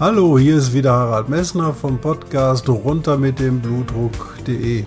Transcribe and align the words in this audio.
Hallo, 0.00 0.38
hier 0.38 0.56
ist 0.58 0.72
wieder 0.72 0.92
Harald 0.92 1.28
Messner 1.28 1.74
vom 1.74 1.98
Podcast 1.98 2.68
runter 2.68 3.18
mit 3.18 3.40
dem 3.40 3.58
Blutdruck.de. 3.58 4.84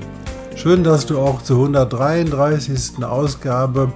Schön, 0.56 0.86
dass 0.86 1.06
du 1.06 1.20
auch 1.20 1.42
zur 1.42 1.58
133. 1.58 3.04
Ausgabe 3.04 3.92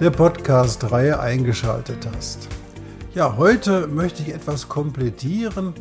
der 0.00 0.08
Podcast-Reihe 0.08 1.20
eingeschaltet 1.20 2.08
hast. 2.16 2.48
Ja, 3.14 3.36
heute 3.36 3.88
möchte 3.88 4.22
ich 4.22 4.32
etwas 4.32 4.70
komplettieren, 4.70 5.74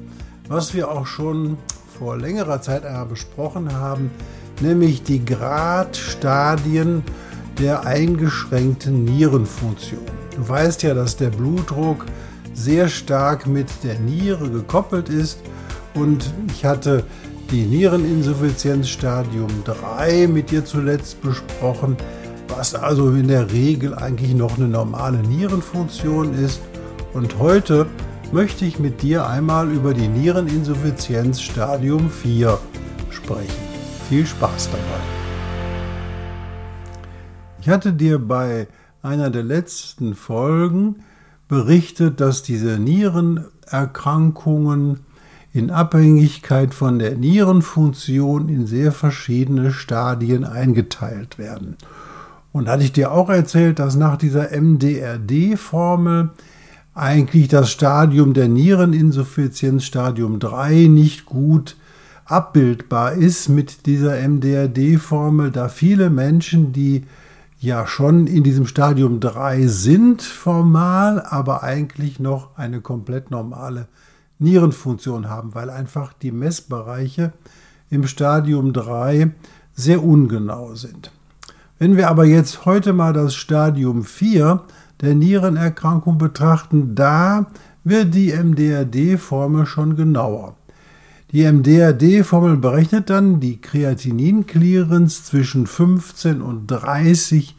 was 0.50 0.74
wir 0.74 0.92
auch 0.92 1.08
schon 1.08 1.58
vor 1.98 2.18
längerer 2.18 2.62
Zeit 2.62 2.84
besprochen 3.08 3.74
haben, 3.74 4.12
nämlich 4.60 5.02
die 5.02 5.24
Gradstadien 5.24 7.06
der 7.58 7.86
eingeschränkten 7.86 9.06
Nierenfunktion. 9.06 10.02
Du 10.36 10.50
weißt 10.50 10.84
ja, 10.84 10.94
dass 10.94 11.16
der 11.16 11.30
Blutdruck 11.30 12.06
sehr 12.58 12.90
stark 12.90 13.46
mit 13.46 13.68
der 13.84 14.00
Niere 14.00 14.50
gekoppelt 14.50 15.10
ist. 15.10 15.40
Und 15.94 16.34
ich 16.50 16.66
hatte 16.66 17.06
die 17.52 17.64
Niereninsuffizienz 17.64 18.90
Stadium 18.90 19.48
3 19.64 20.28
mit 20.28 20.52
dir 20.52 20.66
zuletzt 20.66 21.22
besprochen, 21.22 21.96
was 22.48 22.74
also 22.74 23.12
in 23.12 23.28
der 23.28 23.52
Regel 23.52 23.94
eigentlich 23.94 24.34
noch 24.34 24.58
eine 24.58 24.68
normale 24.68 25.20
Nierenfunktion 25.20 26.34
ist. 26.34 26.60
Und 27.14 27.38
heute 27.38 27.86
möchte 28.32 28.66
ich 28.66 28.80
mit 28.80 29.02
dir 29.02 29.28
einmal 29.28 29.72
über 29.72 29.94
die 29.94 30.08
Niereninsuffizienz 30.08 31.40
Stadium 31.40 32.10
4 32.10 32.58
sprechen. 33.12 33.68
Viel 34.10 34.26
Spaß 34.26 34.70
dabei. 34.72 35.18
Ich 37.62 37.70
hatte 37.70 37.94
dir 37.94 38.18
bei 38.20 38.68
einer 39.02 39.30
der 39.30 39.44
letzten 39.44 40.16
Folgen 40.16 41.04
berichtet, 41.48 42.20
dass 42.22 42.44
diese 42.44 42.78
Nierenerkrankungen 42.80 45.00
in 45.54 45.72
Abhängigkeit 45.72 46.74
von 46.74 47.00
der 47.00 47.16
Nierenfunktion 47.16 48.50
in 48.50 48.68
sehr 48.68 48.92
verschiedene 48.92 49.72
Stadien 49.72 50.44
eingeteilt 50.44 51.38
werden. 51.38 51.78
Und 52.52 52.68
hatte 52.68 52.84
ich 52.84 52.92
dir 52.92 53.12
auch 53.12 53.30
erzählt, 53.30 53.80
dass 53.80 53.96
nach 53.96 54.18
dieser 54.18 54.50
MDRD-Formel 54.52 56.32
eigentlich 56.94 57.48
das 57.48 57.72
Stadium 57.72 58.34
der 58.34 58.48
Niereninsuffizienz 58.48 59.84
Stadium 59.84 60.40
3 60.40 60.88
nicht 60.88 61.26
gut 61.26 61.76
abbildbar 62.26 63.14
ist 63.14 63.50
mit 63.50 63.86
dieser 63.86 64.16
MDRD-Formel, 64.28 65.52
da 65.52 65.70
viele 65.70 66.10
Menschen, 66.10 66.74
die 66.74 67.06
ja 67.60 67.88
schon 67.88 68.28
in 68.28 68.44
diesem 68.44 68.68
Stadium 68.68 69.20
3 69.20 69.68
sind 69.68 70.22
formal, 70.22 71.22
aber 71.22 71.64
eigentlich 71.64 72.20
noch 72.20 72.56
eine 72.58 72.82
komplett 72.82 73.32
normale 73.32 73.88
Nierenfunktion 74.40 75.30
haben, 75.30 75.56
weil 75.56 75.70
einfach 75.70 76.14
die 76.14 76.32
Messbereiche 76.32 77.34
im 77.90 78.06
Stadium 78.06 78.74
3 78.74 79.32
sehr 79.74 80.04
ungenau 80.04 80.76
sind. 80.76 81.12
Wenn 81.80 81.98
wir 81.98 82.10
aber 82.10 82.26
jetzt 82.26 82.66
heute 82.66 82.94
mal 82.94 83.14
das 83.14 83.36
Stadium 83.36 84.04
4 84.04 84.62
der 85.02 85.16
Nierenerkrankung 85.16 86.18
betrachten, 86.18 86.96
da 86.96 87.48
wird 87.84 88.14
die 88.14 88.34
MDRD-Formel 88.34 89.66
schon 89.66 89.96
genauer. 89.96 90.56
Die 91.32 91.44
MDRD-Formel 91.44 92.56
berechnet 92.56 93.10
dann 93.10 93.42
die 93.42 93.60
Kreatinin-Clearance 93.60 95.26
zwischen 95.26 95.68
15 95.68 96.42
und 96.42 96.68
30 96.68 97.57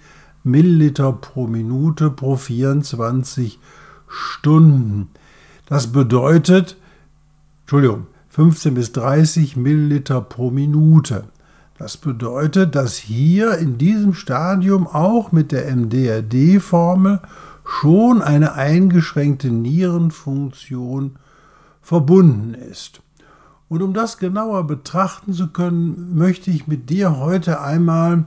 Milliliter 0.51 1.13
pro 1.13 1.47
Minute 1.47 2.11
pro 2.11 2.37
24 2.37 3.59
Stunden. 4.09 5.09
Das 5.67 5.93
bedeutet, 5.93 6.77
Entschuldigung, 7.63 8.07
15 8.31 8.75
bis 8.75 8.93
30 8.93 9.57
Milliliter 9.57 10.21
pro 10.21 10.51
Minute. 10.51 11.25
Das 11.79 11.97
bedeutet, 11.97 12.75
dass 12.75 12.97
hier 12.97 13.59
in 13.59 13.79
diesem 13.79 14.15
Stadium 14.15 14.87
auch 14.87 15.31
mit 15.31 15.53
der 15.53 15.75
MDRD-Formel 15.75 17.21
schon 17.65 18.23
eine 18.23 18.55
eingeschränkte 18.55 19.49
Nierenfunktion 19.51 21.17
verbunden 21.83 22.55
ist. 22.55 23.01
Und 23.69 23.83
um 23.83 23.93
das 23.93 24.19
genauer 24.19 24.67
betrachten 24.67 25.33
zu 25.33 25.49
können, 25.49 26.17
möchte 26.17 26.51
ich 26.51 26.67
mit 26.67 26.91
dir 26.91 27.19
heute 27.19 27.61
einmal 27.61 28.25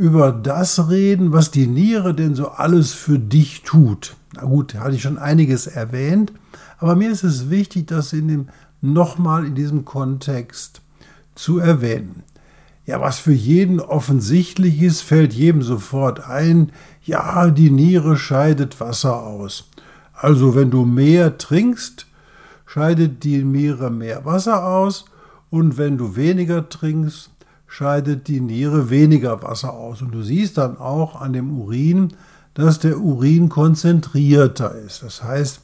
über 0.00 0.32
das 0.32 0.88
reden, 0.88 1.34
was 1.34 1.50
die 1.50 1.66
Niere 1.66 2.14
denn 2.14 2.34
so 2.34 2.48
alles 2.48 2.94
für 2.94 3.18
dich 3.18 3.64
tut. 3.64 4.16
Na 4.34 4.44
gut, 4.44 4.74
hatte 4.74 4.94
ich 4.94 5.02
schon 5.02 5.18
einiges 5.18 5.66
erwähnt, 5.66 6.32
aber 6.78 6.96
mir 6.96 7.10
ist 7.10 7.22
es 7.22 7.50
wichtig, 7.50 7.88
das 7.88 8.14
in 8.14 8.28
dem 8.28 8.48
nochmal 8.80 9.44
in 9.44 9.54
diesem 9.54 9.84
Kontext 9.84 10.80
zu 11.34 11.58
erwähnen. 11.58 12.22
Ja, 12.86 13.02
was 13.02 13.18
für 13.18 13.34
jeden 13.34 13.78
offensichtlich 13.78 14.80
ist, 14.80 15.02
fällt 15.02 15.34
jedem 15.34 15.60
sofort 15.60 16.26
ein, 16.26 16.72
ja, 17.04 17.50
die 17.50 17.70
Niere 17.70 18.16
scheidet 18.16 18.80
Wasser 18.80 19.22
aus. 19.22 19.68
Also 20.14 20.54
wenn 20.54 20.70
du 20.70 20.86
mehr 20.86 21.36
trinkst, 21.36 22.06
scheidet 22.64 23.22
die 23.22 23.44
Niere 23.44 23.90
mehr 23.90 24.24
Wasser 24.24 24.66
aus 24.66 25.04
und 25.50 25.76
wenn 25.76 25.98
du 25.98 26.16
weniger 26.16 26.70
trinkst, 26.70 27.30
scheidet 27.70 28.26
die 28.26 28.40
Niere 28.40 28.90
weniger 28.90 29.42
Wasser 29.44 29.72
aus. 29.72 30.02
Und 30.02 30.10
du 30.10 30.22
siehst 30.22 30.58
dann 30.58 30.76
auch 30.76 31.18
an 31.18 31.32
dem 31.32 31.56
Urin, 31.58 32.08
dass 32.52 32.80
der 32.80 32.98
Urin 32.98 33.48
konzentrierter 33.48 34.74
ist. 34.74 35.04
Das 35.04 35.22
heißt, 35.22 35.60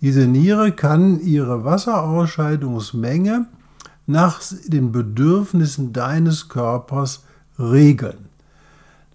diese 0.00 0.28
Niere 0.28 0.70
kann 0.70 1.20
ihre 1.20 1.64
Wasserausscheidungsmenge 1.64 3.46
nach 4.06 4.40
den 4.66 4.92
Bedürfnissen 4.92 5.92
deines 5.92 6.48
Körpers 6.48 7.24
regeln. 7.58 8.28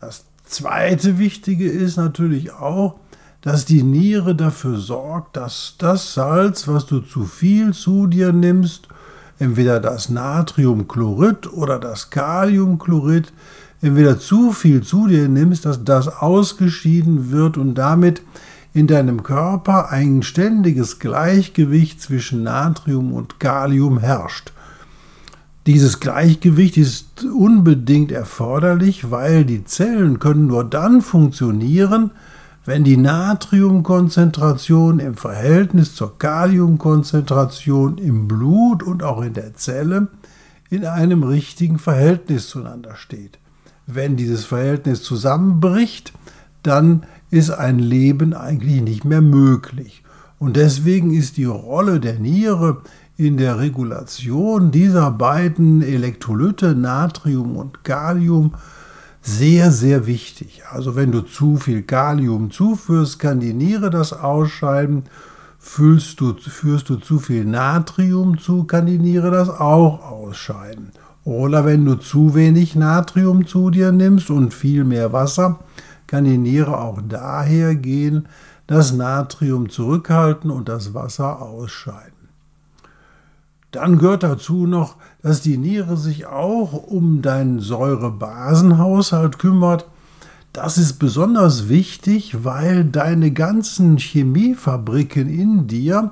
Das 0.02 0.26
zweite 0.44 1.18
Wichtige 1.18 1.70
ist 1.70 1.96
natürlich 1.96 2.52
auch, 2.52 3.00
dass 3.40 3.64
die 3.64 3.84
Niere 3.84 4.36
dafür 4.36 4.78
sorgt, 4.78 5.38
dass 5.38 5.76
das 5.78 6.14
Salz, 6.14 6.68
was 6.68 6.86
du 6.88 7.00
zu 7.00 7.24
viel 7.24 7.74
zu 7.74 8.08
dir 8.08 8.34
nimmst, 8.34 8.90
entweder 9.40 9.80
das 9.80 10.10
Natriumchlorid 10.10 11.52
oder 11.52 11.80
das 11.80 12.10
Kaliumchlorid, 12.10 13.34
entweder 13.82 14.20
zu 14.20 14.52
viel 14.52 14.82
zu 14.84 15.08
dir 15.08 15.28
nimmst, 15.28 15.66
dass 15.66 15.84
das 15.84 16.08
ausgeschieden 16.08 17.32
wird 17.32 17.58
und 17.58 17.76
damit 17.76 18.22
in 18.74 18.88
deinem 18.88 19.24
Körper 19.24 19.92
ein 19.92 20.24
ständiges 20.24 21.00
Gleichgewicht 21.00 22.02
zwischen 22.02 22.44
Natrium 22.44 23.14
und 23.14 23.40
Kalium 23.40 24.00
herrscht. 24.00 24.52
Dieses 25.66 26.00
Gleichgewicht 26.00 26.76
ist 26.76 27.24
unbedingt 27.24 28.12
erforderlich, 28.12 29.12
weil 29.12 29.46
die 29.46 29.64
Zellen 29.64 30.20
können 30.20 30.48
nur 30.48 30.66
dann 30.66 31.02
funktionieren, 31.02 32.12
wenn 32.66 32.84
die 32.84 32.98
Natriumkonzentration 32.98 35.00
im 35.00 35.16
Verhältnis 35.16 35.96
zur 35.96 36.18
Kaliumkonzentration 36.18 37.98
im 37.98 38.28
Blut 38.28 38.84
und 38.84 39.04
auch 39.04 39.22
in 39.22 39.34
der 39.34 39.54
Zelle 39.56 40.08
in 40.70 40.86
einem 40.86 41.24
richtigen 41.24 41.78
Verhältnis 41.78 42.48
zueinander 42.48 42.96
steht. 42.96 43.38
Wenn 43.86 44.16
dieses 44.16 44.46
Verhältnis 44.46 45.04
zusammenbricht, 45.04 46.14
dann 46.64 47.04
ist 47.30 47.50
ein 47.50 47.80
Leben 47.80 48.34
eigentlich 48.34 48.82
nicht 48.82 49.04
mehr 49.04 49.22
möglich. 49.22 50.04
Und 50.40 50.56
deswegen 50.56 51.14
ist 51.14 51.38
die 51.38 51.46
Rolle 51.46 52.00
der 52.00 52.20
Niere 52.20 52.82
in 53.18 53.38
der 53.38 53.60
Regulation 53.60 54.72
dieser 54.72 55.12
beiden 55.12 55.82
Elektrolyte, 55.82 56.76
Natrium 56.76 57.58
und 57.58 57.84
Kalium, 57.84 58.54
sehr, 59.24 59.72
sehr 59.72 60.06
wichtig. 60.06 60.64
Also 60.70 60.96
wenn 60.96 61.12
du 61.12 61.22
zu 61.22 61.56
viel 61.56 61.82
Kalium 61.82 62.52
zuführst, 62.52 63.20
kann 63.20 63.40
die 63.40 63.54
Niere 63.54 63.90
das 63.90 64.12
ausscheiden. 64.12 65.04
Fühlst 65.58 66.20
du, 66.20 66.34
führst 66.34 66.90
du 66.90 66.98
zu 66.98 67.20
viel 67.20 67.46
Natrium 67.46 68.38
zu, 68.38 68.66
kann 68.66 68.86
die 68.86 69.00
Niere 69.00 69.32
das 69.32 69.50
auch 69.50 70.04
ausscheiden. 70.04 70.92
Oder 71.24 71.64
wenn 71.64 71.86
du 71.86 71.96
zu 71.96 72.36
wenig 72.36 72.76
Natrium 72.76 73.48
zu 73.48 73.70
dir 73.70 73.94
nimmst 73.94 74.30
und 74.30 74.54
viel 74.54 74.84
mehr 74.84 75.14
Wasser, 75.14 75.60
kann 76.06 76.26
die 76.26 76.38
Niere 76.38 76.78
auch 76.78 77.00
daher 77.08 77.76
gehen, 77.76 78.28
das 78.68 78.92
Natrium 78.92 79.70
zurückhalten 79.70 80.52
und 80.52 80.68
das 80.68 80.94
Wasser 80.94 81.42
ausscheiden. 81.42 82.13
Dann 83.74 83.98
gehört 83.98 84.24
dazu 84.24 84.68
noch, 84.68 84.98
dass 85.24 85.42
die 85.42 85.58
Niere 85.58 85.98
sich 85.98 86.28
auch 86.28 86.74
um 86.74 87.24
deinen 87.24 87.60
Säurebasenhaushalt 87.60 89.40
kümmert. 89.40 89.88
Das 90.54 90.78
ist 90.78 91.00
besonders 91.00 91.70
wichtig, 91.70 92.44
weil 92.44 92.86
deine 92.86 93.32
ganzen 93.32 93.98
Chemiefabriken 93.98 95.28
in 95.28 95.66
dir, 95.66 96.12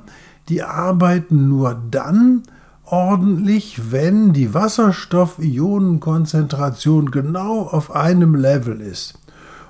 die 0.50 0.64
arbeiten 0.64 1.50
nur 1.50 1.80
dann 1.92 2.42
ordentlich, 2.84 3.92
wenn 3.92 4.34
die 4.34 4.56
Wasserstoff-Ionenkonzentration 4.56 7.12
genau 7.12 7.62
auf 7.62 7.96
einem 7.96 8.34
Level 8.34 8.82
ist. 8.82 9.20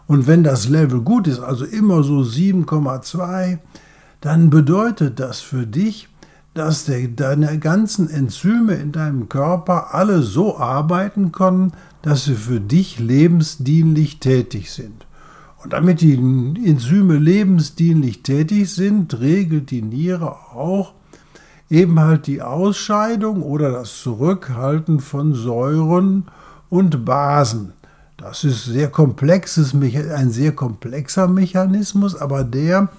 Und 0.08 0.28
wenn 0.28 0.46
das 0.46 0.70
Level 0.70 1.02
gut 1.02 1.28
ist, 1.28 1.42
also 1.42 1.66
immer 1.66 2.04
so 2.04 2.20
7,2, 2.20 3.58
dann 4.22 4.50
bedeutet 4.50 5.20
das 5.20 5.42
für 5.42 5.68
dich, 5.68 6.08
dass 6.54 6.90
deine 7.16 7.60
ganzen 7.60 8.10
Enzyme 8.10 8.74
in 8.74 8.92
deinem 8.92 9.30
Körper 9.30 9.94
alle 9.94 10.22
so 10.22 10.58
arbeiten 10.58 11.32
können, 11.32 11.74
dass 12.02 12.26
sie 12.26 12.36
für 12.36 12.60
dich 12.60 13.00
lebensdienlich 13.00 14.20
tätig 14.20 14.72
sind. 14.72 15.06
Und 15.64 15.74
damit 15.74 16.02
die 16.02 16.16
Enzyme 16.16 17.18
lebensdienlich 17.18 18.24
tätig 18.24 18.74
sind, 18.74 19.20
regelt 19.20 19.72
die 19.72 19.82
Niere 19.84 20.32
auch 20.32 20.94
eben 21.70 22.00
halt 22.00 22.28
die 22.28 22.42
Ausscheidung 22.42 23.44
oder 23.44 23.72
das 23.72 24.02
Zurückhalten 24.02 25.00
von 25.00 25.34
Säuren 25.34 26.26
und 26.70 27.06
Basen. 27.06 27.74
Das 28.18 28.44
ist 28.44 28.66
sehr 28.66 28.90
komplexes, 28.90 29.74
ein 29.74 30.32
sehr 30.32 30.52
komplexer 30.52 31.28
Mechanismus, 31.28 32.16
aber 32.16 32.44
der 32.44 32.90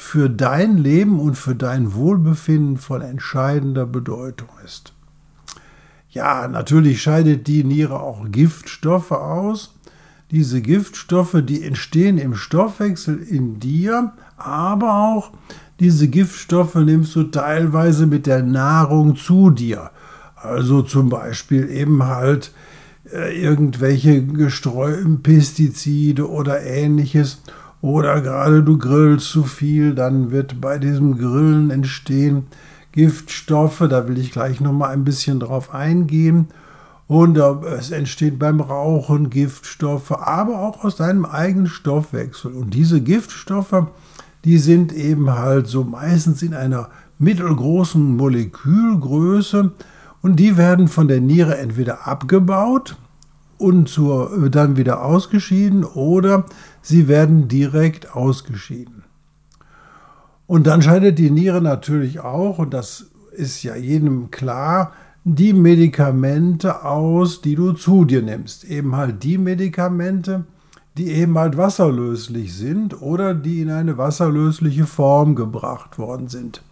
für 0.00 0.30
dein 0.30 0.78
Leben 0.78 1.18
und 1.18 1.34
für 1.34 1.56
dein 1.56 1.92
Wohlbefinden 1.92 2.76
von 2.76 3.02
entscheidender 3.02 3.84
Bedeutung 3.84 4.48
ist. 4.64 4.92
Ja, 6.08 6.46
natürlich 6.46 7.02
scheidet 7.02 7.48
die 7.48 7.64
Niere 7.64 7.98
auch 7.98 8.30
Giftstoffe 8.30 9.10
aus. 9.10 9.74
Diese 10.30 10.62
Giftstoffe, 10.62 11.42
die 11.42 11.64
entstehen 11.64 12.16
im 12.16 12.36
Stoffwechsel 12.36 13.18
in 13.18 13.58
dir, 13.58 14.12
aber 14.36 14.94
auch 14.94 15.32
diese 15.80 16.06
Giftstoffe 16.06 16.76
nimmst 16.76 17.16
du 17.16 17.24
teilweise 17.24 18.06
mit 18.06 18.26
der 18.26 18.44
Nahrung 18.44 19.16
zu 19.16 19.50
dir. 19.50 19.90
Also 20.36 20.82
zum 20.82 21.08
Beispiel 21.08 21.68
eben 21.68 22.04
halt 22.04 22.52
äh, 23.12 23.36
irgendwelche 23.36 24.24
gestreuten 24.24 25.22
Pestizide 25.22 26.30
oder 26.30 26.62
ähnliches 26.62 27.42
oder 27.80 28.20
gerade 28.20 28.62
du 28.62 28.76
grillst 28.76 29.28
zu 29.28 29.44
viel, 29.44 29.94
dann 29.94 30.30
wird 30.30 30.60
bei 30.60 30.78
diesem 30.78 31.16
Grillen 31.16 31.70
entstehen 31.70 32.46
Giftstoffe, 32.92 33.84
da 33.88 34.08
will 34.08 34.18
ich 34.18 34.32
gleich 34.32 34.60
noch 34.60 34.72
mal 34.72 34.88
ein 34.88 35.04
bisschen 35.04 35.38
drauf 35.40 35.72
eingehen. 35.72 36.48
Und 37.06 37.38
es 37.38 37.90
entsteht 37.90 38.38
beim 38.38 38.60
Rauchen 38.60 39.30
Giftstoffe, 39.30 40.12
aber 40.12 40.60
auch 40.60 40.84
aus 40.84 40.96
deinem 40.96 41.24
eigenen 41.24 41.68
Stoffwechsel. 41.68 42.52
Und 42.52 42.74
diese 42.74 43.00
Giftstoffe, 43.00 43.86
die 44.44 44.58
sind 44.58 44.92
eben 44.92 45.30
halt 45.30 45.68
so 45.68 45.84
meistens 45.84 46.42
in 46.42 46.54
einer 46.54 46.90
mittelgroßen 47.18 48.16
Molekülgröße 48.16 49.72
und 50.20 50.36
die 50.36 50.56
werden 50.56 50.88
von 50.88 51.08
der 51.08 51.20
Niere 51.20 51.56
entweder 51.56 52.06
abgebaut 52.06 52.96
und 53.58 53.88
zur, 53.88 54.48
dann 54.50 54.76
wieder 54.76 55.04
ausgeschieden 55.04 55.84
oder 55.84 56.46
sie 56.80 57.08
werden 57.08 57.48
direkt 57.48 58.14
ausgeschieden. 58.14 59.04
Und 60.46 60.66
dann 60.66 60.80
scheidet 60.80 61.18
die 61.18 61.30
Niere 61.30 61.60
natürlich 61.60 62.20
auch, 62.20 62.58
und 62.58 62.72
das 62.72 63.10
ist 63.32 63.62
ja 63.62 63.76
jedem 63.76 64.30
klar, 64.30 64.92
die 65.24 65.52
Medikamente 65.52 66.84
aus, 66.84 67.42
die 67.42 67.54
du 67.54 67.72
zu 67.72 68.06
dir 68.06 68.22
nimmst. 68.22 68.64
Eben 68.64 68.96
halt 68.96 69.22
die 69.24 69.36
Medikamente, 69.36 70.44
die 70.96 71.08
eben 71.08 71.38
halt 71.38 71.58
wasserlöslich 71.58 72.54
sind 72.54 73.02
oder 73.02 73.34
die 73.34 73.60
in 73.60 73.70
eine 73.70 73.98
wasserlösliche 73.98 74.86
Form 74.86 75.34
gebracht 75.34 75.98
worden 75.98 76.28
sind. 76.28 76.62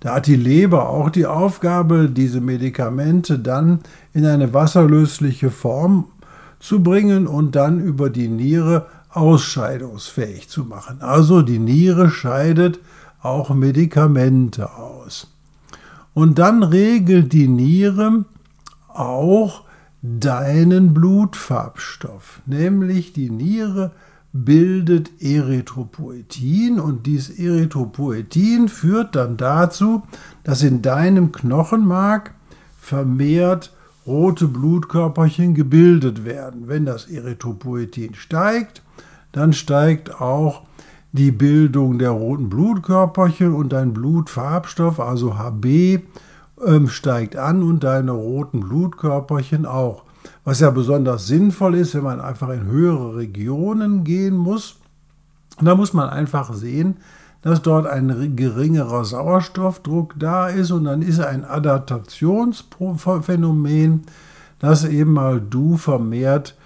Da 0.00 0.14
hat 0.14 0.26
die 0.26 0.36
Leber 0.36 0.88
auch 0.88 1.10
die 1.10 1.26
Aufgabe, 1.26 2.08
diese 2.08 2.40
Medikamente 2.40 3.38
dann 3.38 3.80
in 4.12 4.24
eine 4.24 4.54
wasserlösliche 4.54 5.50
Form 5.50 6.04
zu 6.58 6.82
bringen 6.82 7.26
und 7.26 7.54
dann 7.54 7.80
über 7.80 8.10
die 8.10 8.28
Niere 8.28 8.86
ausscheidungsfähig 9.10 10.48
zu 10.48 10.64
machen. 10.64 11.00
Also 11.00 11.42
die 11.42 11.58
Niere 11.58 12.10
scheidet 12.10 12.80
auch 13.22 13.50
Medikamente 13.50 14.74
aus. 14.74 15.28
Und 16.14 16.38
dann 16.38 16.62
regelt 16.62 17.32
die 17.32 17.48
Niere 17.48 18.24
auch 18.88 19.64
deinen 20.02 20.94
Blutfarbstoff, 20.94 22.40
nämlich 22.46 23.12
die 23.12 23.30
Niere 23.30 23.92
bildet 24.32 25.22
Erythropoetin 25.22 26.78
und 26.78 27.06
dieses 27.06 27.38
Erythropoetin 27.38 28.68
führt 28.68 29.16
dann 29.16 29.36
dazu, 29.36 30.02
dass 30.44 30.62
in 30.62 30.82
deinem 30.82 31.32
Knochenmark 31.32 32.34
vermehrt 32.78 33.72
rote 34.06 34.46
Blutkörperchen 34.46 35.54
gebildet 35.54 36.24
werden. 36.24 36.68
Wenn 36.68 36.86
das 36.86 37.06
Erythropoetin 37.06 38.14
steigt, 38.14 38.82
dann 39.32 39.52
steigt 39.52 40.20
auch 40.20 40.62
die 41.12 41.30
Bildung 41.30 41.98
der 41.98 42.10
roten 42.10 42.48
Blutkörperchen 42.48 43.54
und 43.54 43.72
dein 43.72 43.92
Blutfarbstoff, 43.92 45.00
also 45.00 45.38
HB, 45.38 46.00
ähm, 46.64 46.88
steigt 46.88 47.36
an 47.36 47.62
und 47.62 47.84
deine 47.84 48.12
roten 48.12 48.60
Blutkörperchen 48.60 49.66
auch. 49.66 50.04
Was 50.44 50.60
ja 50.60 50.70
besonders 50.70 51.26
sinnvoll 51.26 51.74
ist, 51.74 51.94
wenn 51.94 52.04
man 52.04 52.20
einfach 52.20 52.50
in 52.50 52.66
höhere 52.66 53.16
Regionen 53.16 54.04
gehen 54.04 54.36
muss. 54.36 54.76
Da 55.60 55.74
muss 55.74 55.92
man 55.92 56.08
einfach 56.08 56.52
sehen, 56.52 56.96
dass 57.46 57.62
dort 57.62 57.86
ein 57.86 58.34
geringerer 58.34 59.04
Sauerstoffdruck 59.04 60.14
da 60.18 60.48
ist 60.48 60.72
und 60.72 60.82
dann 60.82 61.00
ist 61.00 61.20
ein 61.20 61.44
Adaptationsphänomen, 61.44 64.02
dass 64.58 64.84
eben 64.84 65.12
mal 65.12 65.40
du 65.40 65.76
vermehrt 65.76 66.56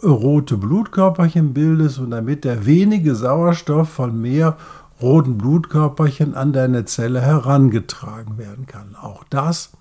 rote 0.00 0.56
Blutkörperchen 0.56 1.54
bildest 1.54 1.98
und 1.98 2.12
damit 2.12 2.44
der 2.44 2.66
wenige 2.66 3.16
Sauerstoff 3.16 3.88
von 3.88 4.20
mehr 4.20 4.56
roten 5.02 5.38
Blutkörperchen 5.38 6.36
an 6.36 6.52
deine 6.52 6.84
Zelle 6.84 7.20
herangetragen 7.20 8.38
werden 8.38 8.66
kann. 8.66 8.94
Auch 8.94 9.24
das 9.30 9.72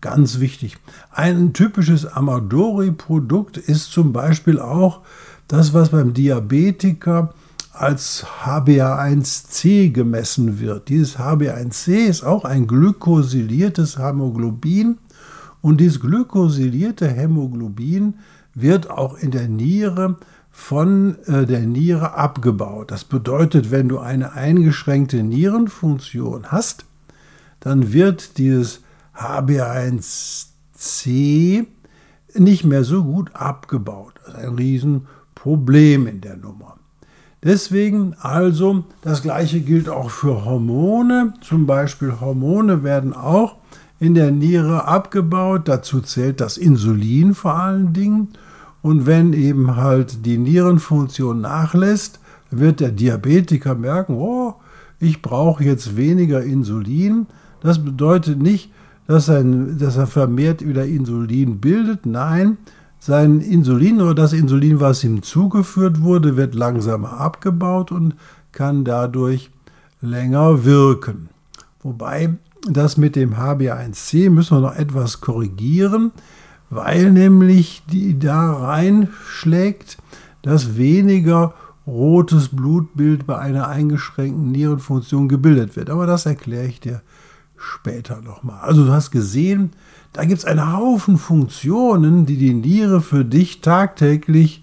Ganz 0.00 0.40
wichtig. 0.40 0.78
Ein 1.10 1.52
typisches 1.52 2.06
Amadori-Produkt 2.06 3.56
ist 3.56 3.92
zum 3.92 4.12
Beispiel 4.12 4.60
auch 4.60 5.00
das, 5.48 5.74
was 5.74 5.90
beim 5.90 6.12
Diabetiker 6.14 7.34
als 7.72 8.26
HbA1c 8.44 9.92
gemessen 9.92 10.58
wird. 10.60 10.88
Dieses 10.88 11.18
HbA1c 11.18 12.06
ist 12.08 12.24
auch 12.24 12.44
ein 12.44 12.66
glykosyliertes 12.66 13.98
Hämoglobin 13.98 14.98
und 15.60 15.80
dieses 15.80 16.00
glykosilierte 16.00 17.08
Hämoglobin 17.08 18.14
wird 18.54 18.90
auch 18.90 19.16
in 19.18 19.30
der 19.30 19.48
Niere 19.48 20.16
von 20.58 21.16
äh, 21.26 21.46
der 21.46 21.60
Niere 21.60 22.14
abgebaut. 22.14 22.90
Das 22.90 23.04
bedeutet, 23.04 23.70
wenn 23.70 23.88
du 23.88 24.00
eine 24.00 24.32
eingeschränkte 24.32 25.22
Nierenfunktion 25.22 26.50
hast, 26.50 26.84
dann 27.60 27.92
wird 27.92 28.38
dieses 28.38 28.80
HbA1c 29.16 31.64
nicht 32.34 32.64
mehr 32.64 32.82
so 32.82 33.04
gut 33.04 33.30
abgebaut. 33.34 34.14
Das 34.26 34.34
ist 34.34 34.40
ein 34.40 34.56
Riesenproblem 34.56 36.08
in 36.08 36.20
der 36.20 36.36
Nummer. 36.36 36.76
Deswegen 37.44 38.16
also, 38.20 38.82
das 39.00 39.22
gleiche 39.22 39.60
gilt 39.60 39.88
auch 39.88 40.10
für 40.10 40.44
Hormone. 40.44 41.34
Zum 41.40 41.66
Beispiel 41.66 42.18
Hormone 42.20 42.82
werden 42.82 43.12
auch 43.14 43.58
in 44.00 44.14
der 44.14 44.32
Niere 44.32 44.86
abgebaut. 44.86 45.68
Dazu 45.68 46.00
zählt 46.00 46.40
das 46.40 46.58
Insulin 46.58 47.34
vor 47.34 47.54
allen 47.54 47.92
Dingen. 47.92 48.32
Und 48.82 49.06
wenn 49.06 49.32
eben 49.32 49.76
halt 49.76 50.24
die 50.24 50.38
Nierenfunktion 50.38 51.40
nachlässt, 51.40 52.20
wird 52.50 52.80
der 52.80 52.92
Diabetiker 52.92 53.74
merken, 53.74 54.14
oh, 54.14 54.54
ich 55.00 55.22
brauche 55.22 55.64
jetzt 55.64 55.96
weniger 55.96 56.42
Insulin. 56.42 57.26
Das 57.60 57.84
bedeutet 57.84 58.40
nicht, 58.40 58.70
dass, 59.06 59.28
ein, 59.28 59.78
dass 59.78 59.96
er 59.96 60.06
vermehrt 60.06 60.66
wieder 60.66 60.84
Insulin 60.84 61.60
bildet. 61.60 62.06
Nein, 62.06 62.58
sein 62.98 63.40
Insulin 63.40 64.00
oder 64.00 64.14
das 64.14 64.32
Insulin, 64.32 64.80
was 64.80 65.04
ihm 65.04 65.22
zugeführt 65.22 66.02
wurde, 66.02 66.36
wird 66.36 66.54
langsamer 66.54 67.20
abgebaut 67.20 67.92
und 67.92 68.14
kann 68.52 68.84
dadurch 68.84 69.50
länger 70.00 70.64
wirken. 70.64 71.28
Wobei 71.82 72.34
das 72.68 72.96
mit 72.96 73.16
dem 73.16 73.34
HbA1c 73.34 74.30
müssen 74.30 74.56
wir 74.56 74.60
noch 74.60 74.76
etwas 74.76 75.20
korrigieren, 75.20 76.10
weil 76.70 77.10
nämlich 77.12 77.82
die 77.90 78.18
da 78.18 78.52
reinschlägt, 78.52 79.98
dass 80.42 80.76
weniger 80.76 81.54
rotes 81.86 82.48
Blutbild 82.48 83.26
bei 83.26 83.38
einer 83.38 83.68
eingeschränkten 83.68 84.52
Nierenfunktion 84.52 85.28
gebildet 85.28 85.76
wird. 85.76 85.90
Aber 85.90 86.06
das 86.06 86.26
erkläre 86.26 86.66
ich 86.66 86.80
dir 86.80 87.02
später 87.56 88.20
nochmal. 88.20 88.60
Also 88.60 88.84
du 88.84 88.92
hast 88.92 89.10
gesehen, 89.10 89.70
da 90.12 90.24
gibt 90.24 90.38
es 90.38 90.44
einen 90.44 90.72
Haufen 90.76 91.16
Funktionen, 91.16 92.26
die 92.26 92.36
die 92.36 92.54
Niere 92.54 93.00
für 93.00 93.24
dich 93.24 93.60
tagtäglich 93.60 94.62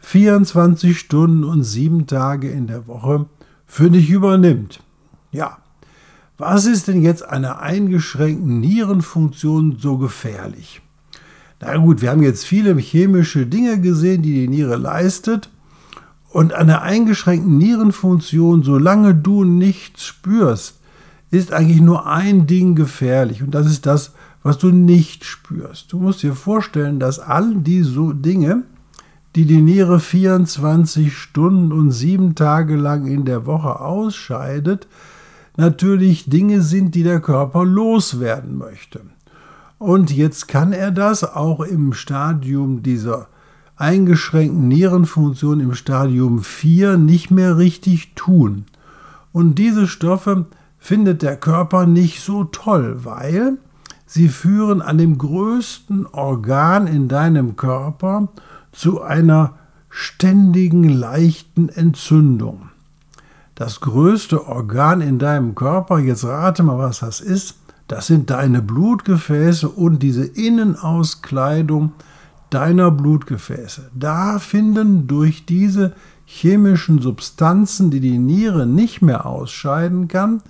24 0.00 0.98
Stunden 0.98 1.44
und 1.44 1.62
7 1.62 2.06
Tage 2.06 2.50
in 2.50 2.66
der 2.66 2.86
Woche 2.86 3.26
für 3.66 3.90
dich 3.90 4.10
übernimmt. 4.10 4.82
Ja, 5.30 5.58
was 6.36 6.66
ist 6.66 6.88
denn 6.88 7.02
jetzt 7.02 7.26
einer 7.26 7.60
eingeschränkten 7.60 8.60
Nierenfunktion 8.60 9.76
so 9.78 9.96
gefährlich? 9.98 10.81
Na 11.64 11.76
gut, 11.76 12.02
wir 12.02 12.10
haben 12.10 12.24
jetzt 12.24 12.44
viele 12.44 12.76
chemische 12.76 13.46
Dinge 13.46 13.80
gesehen, 13.80 14.20
die 14.20 14.34
die 14.34 14.48
Niere 14.48 14.74
leistet. 14.74 15.48
Und 16.30 16.52
an 16.52 16.66
der 16.66 16.82
eingeschränkten 16.82 17.56
Nierenfunktion, 17.56 18.64
solange 18.64 19.14
du 19.14 19.44
nichts 19.44 20.04
spürst, 20.04 20.80
ist 21.30 21.52
eigentlich 21.52 21.80
nur 21.80 22.06
ein 22.06 22.48
Ding 22.48 22.74
gefährlich 22.74 23.42
und 23.42 23.54
das 23.54 23.66
ist 23.66 23.86
das, 23.86 24.12
was 24.42 24.58
du 24.58 24.70
nicht 24.70 25.24
spürst. 25.24 25.92
Du 25.92 26.00
musst 26.00 26.22
dir 26.22 26.34
vorstellen, 26.34 26.98
dass 26.98 27.20
all 27.20 27.54
diese 27.54 28.12
Dinge, 28.14 28.64
die 29.36 29.44
die 29.44 29.62
Niere 29.62 30.00
24 30.00 31.16
Stunden 31.16 31.70
und 31.70 31.92
sieben 31.92 32.34
Tage 32.34 32.74
lang 32.74 33.06
in 33.06 33.24
der 33.24 33.46
Woche 33.46 33.80
ausscheidet, 33.80 34.88
natürlich 35.56 36.28
Dinge 36.28 36.60
sind, 36.60 36.94
die 36.96 37.04
der 37.04 37.20
Körper 37.20 37.64
loswerden 37.64 38.58
möchte. 38.58 39.02
Und 39.82 40.12
jetzt 40.12 40.46
kann 40.46 40.72
er 40.72 40.92
das 40.92 41.24
auch 41.24 41.58
im 41.58 41.92
Stadium 41.92 42.84
dieser 42.84 43.26
eingeschränkten 43.74 44.68
Nierenfunktion 44.68 45.58
im 45.58 45.74
Stadium 45.74 46.38
4 46.38 46.98
nicht 46.98 47.32
mehr 47.32 47.56
richtig 47.58 48.14
tun. 48.14 48.66
Und 49.32 49.56
diese 49.56 49.88
Stoffe 49.88 50.46
findet 50.78 51.22
der 51.22 51.36
Körper 51.36 51.86
nicht 51.86 52.20
so 52.20 52.44
toll, 52.44 53.00
weil 53.02 53.58
sie 54.06 54.28
führen 54.28 54.82
an 54.82 54.98
dem 54.98 55.18
größten 55.18 56.06
Organ 56.06 56.86
in 56.86 57.08
deinem 57.08 57.56
Körper 57.56 58.28
zu 58.70 59.02
einer 59.02 59.54
ständigen 59.88 60.84
leichten 60.84 61.68
Entzündung. 61.70 62.68
Das 63.56 63.80
größte 63.80 64.46
Organ 64.46 65.00
in 65.00 65.18
deinem 65.18 65.56
Körper, 65.56 65.98
jetzt 65.98 66.24
rate 66.24 66.62
mal, 66.62 66.78
was 66.78 67.00
das 67.00 67.20
ist, 67.20 67.56
das 67.88 68.06
sind 68.06 68.30
deine 68.30 68.62
Blutgefäße 68.62 69.68
und 69.68 70.02
diese 70.02 70.24
Innenauskleidung 70.24 71.92
deiner 72.50 72.90
Blutgefäße. 72.90 73.90
Da 73.94 74.38
finden 74.38 75.06
durch 75.06 75.46
diese 75.46 75.94
chemischen 76.24 77.00
Substanzen, 77.00 77.90
die 77.90 78.00
die 78.00 78.18
Niere 78.18 78.66
nicht 78.66 79.02
mehr 79.02 79.26
ausscheiden 79.26 80.08
kann, 80.08 80.42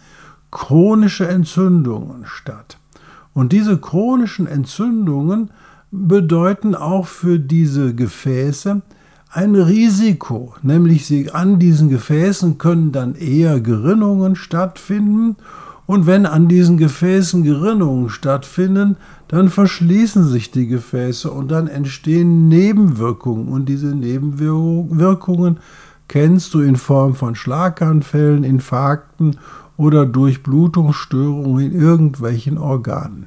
chronische 0.51 1.27
Entzündungen 1.29 2.27
statt. 2.27 2.79
Und 3.35 3.53
diese 3.53 3.79
chronischen 3.79 4.47
Entzündungen 4.47 5.51
bedeuten 5.91 6.75
auch 6.75 7.07
für 7.07 7.39
diese 7.39 7.95
Gefäße 7.95 8.83
ein 9.31 9.55
Risiko, 9.55 10.55
nämlich 10.63 11.07
sie 11.07 11.31
an 11.31 11.59
diesen 11.59 11.89
Gefäßen 11.89 12.59
können 12.59 12.93
dann 12.93 13.15
eher 13.15 13.61
Gerinnungen 13.61 14.37
stattfinden 14.37 15.37
und 15.93 16.07
wenn 16.07 16.25
an 16.25 16.49
diesen 16.49 16.79
Gefäßen 16.79 17.43
Gerinnungen 17.43 18.09
stattfinden, 18.09 18.97
dann 19.29 19.51
verschließen 19.51 20.25
sich 20.25 20.51
die 20.51 20.67
Gefäße 20.67 21.31
und 21.31 21.51
dann 21.51 21.69
entstehen 21.69 22.49
Nebenwirkungen 22.49 23.49
und 23.49 23.69
diese 23.69 23.89
Nebenwirkungen 23.89 25.59
kennst 26.09 26.55
du 26.55 26.61
in 26.61 26.77
Form 26.77 27.15
von 27.15 27.35
Schlaganfällen, 27.35 28.43
Infarkten 28.43 29.37
oder 29.77 30.07
durch 30.07 30.43
Blutungsstörungen 30.43 31.73
in 31.73 31.79
irgendwelchen 31.79 32.57
Organen. 32.57 33.27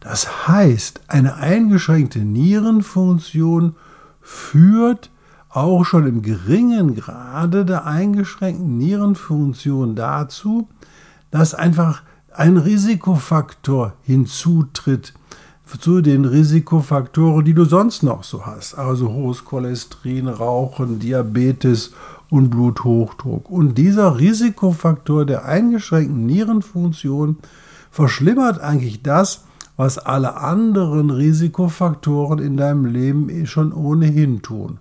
Das 0.00 0.46
heißt, 0.46 1.00
eine 1.08 1.36
eingeschränkte 1.36 2.18
Nierenfunktion 2.18 3.76
führt 4.20 5.10
auch 5.48 5.86
schon 5.86 6.06
im 6.06 6.20
geringen 6.20 6.96
Grade 6.96 7.64
der 7.64 7.86
eingeschränkten 7.86 8.76
Nierenfunktion 8.76 9.96
dazu, 9.96 10.68
dass 11.34 11.52
einfach 11.52 12.02
ein 12.32 12.58
Risikofaktor 12.58 13.94
hinzutritt 14.02 15.14
zu 15.80 16.00
den 16.00 16.26
Risikofaktoren, 16.26 17.44
die 17.44 17.54
du 17.54 17.64
sonst 17.64 18.04
noch 18.04 18.22
so 18.22 18.46
hast. 18.46 18.74
Also 18.74 19.12
hohes 19.12 19.44
Cholesterin, 19.44 20.28
Rauchen, 20.28 21.00
Diabetes 21.00 21.92
und 22.30 22.50
Bluthochdruck. 22.50 23.50
Und 23.50 23.74
dieser 23.78 24.16
Risikofaktor 24.16 25.24
der 25.26 25.44
eingeschränkten 25.44 26.24
Nierenfunktion 26.24 27.38
verschlimmert 27.90 28.60
eigentlich 28.60 29.02
das, 29.02 29.42
was 29.76 29.98
alle 29.98 30.36
anderen 30.36 31.10
Risikofaktoren 31.10 32.38
in 32.38 32.56
deinem 32.56 32.86
Leben 32.86 33.44
schon 33.48 33.72
ohnehin 33.72 34.40
tun. 34.42 34.78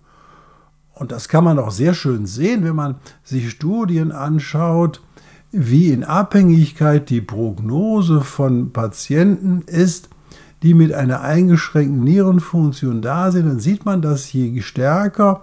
Und 0.94 1.12
das 1.12 1.30
kann 1.30 1.46
man 1.46 1.58
auch 1.58 1.72
sehr 1.72 1.96
schön 1.96 2.28
sehen, 2.28 2.64
wenn 2.64 2.76
man 2.76 2.98
sich 3.24 3.50
Studien 3.50 4.12
anschaut, 4.12 5.02
wie 5.54 5.92
in 5.92 6.04
Abhängigkeit 6.04 7.10
die 7.12 7.22
Prognose 7.22 8.22
von 8.22 8.74
Patienten 8.74 9.62
ist, 9.68 10.10
die 10.64 10.74
mit 10.74 10.92
einer 10.94 11.22
eingeschränkten 11.22 12.04
Nierenfunktion 12.04 13.04
da 13.04 13.32
sind. 13.32 13.48
Dann 13.48 13.60
sieht 13.60 13.86
man, 13.86 14.02
dass 14.02 14.34
je 14.34 14.60
stärker 14.62 15.42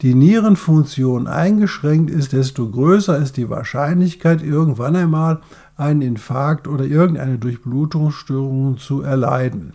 die 0.00 0.14
Nierenfunktion 0.14 1.26
eingeschränkt 1.26 2.08
ist, 2.10 2.32
desto 2.32 2.66
größer 2.68 3.18
ist 3.18 3.36
die 3.36 3.50
Wahrscheinlichkeit, 3.50 4.42
irgendwann 4.42 4.96
einmal 4.96 5.42
einen 5.76 6.00
Infarkt 6.02 6.66
oder 6.66 6.84
irgendeine 6.84 7.38
Durchblutungsstörung 7.38 8.78
zu 8.78 9.02
erleiden. 9.02 9.74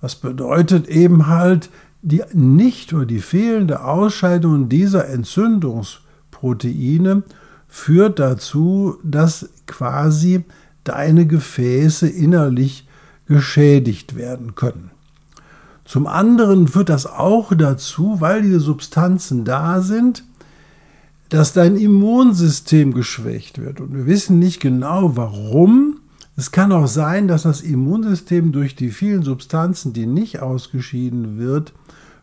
Das 0.00 0.16
bedeutet 0.16 0.88
eben 0.88 1.28
halt, 1.28 1.70
die 2.02 2.22
nicht 2.32 2.92
oder 2.92 3.06
die 3.06 3.20
fehlende 3.20 3.84
Ausscheidung 3.84 4.68
dieser 4.68 5.08
Entzündungsproteine 5.08 7.22
führt 7.68 8.18
dazu, 8.18 8.96
dass 9.04 9.50
quasi 9.66 10.44
deine 10.84 11.26
Gefäße 11.26 12.08
innerlich 12.08 12.88
geschädigt 13.26 14.16
werden 14.16 14.54
können. 14.54 14.90
Zum 15.84 16.06
anderen 16.06 16.68
führt 16.68 16.88
das 16.88 17.06
auch 17.06 17.52
dazu, 17.54 18.20
weil 18.20 18.42
diese 18.42 18.60
Substanzen 18.60 19.44
da 19.44 19.80
sind, 19.80 20.24
dass 21.28 21.52
dein 21.52 21.76
Immunsystem 21.76 22.92
geschwächt 22.94 23.58
wird. 23.58 23.80
Und 23.80 23.94
wir 23.94 24.06
wissen 24.06 24.38
nicht 24.38 24.60
genau 24.60 25.16
warum. 25.16 26.00
Es 26.36 26.50
kann 26.50 26.72
auch 26.72 26.86
sein, 26.86 27.28
dass 27.28 27.42
das 27.42 27.60
Immunsystem 27.60 28.52
durch 28.52 28.76
die 28.76 28.90
vielen 28.90 29.22
Substanzen, 29.22 29.92
die 29.92 30.06
nicht 30.06 30.40
ausgeschieden 30.40 31.38
wird, 31.38 31.74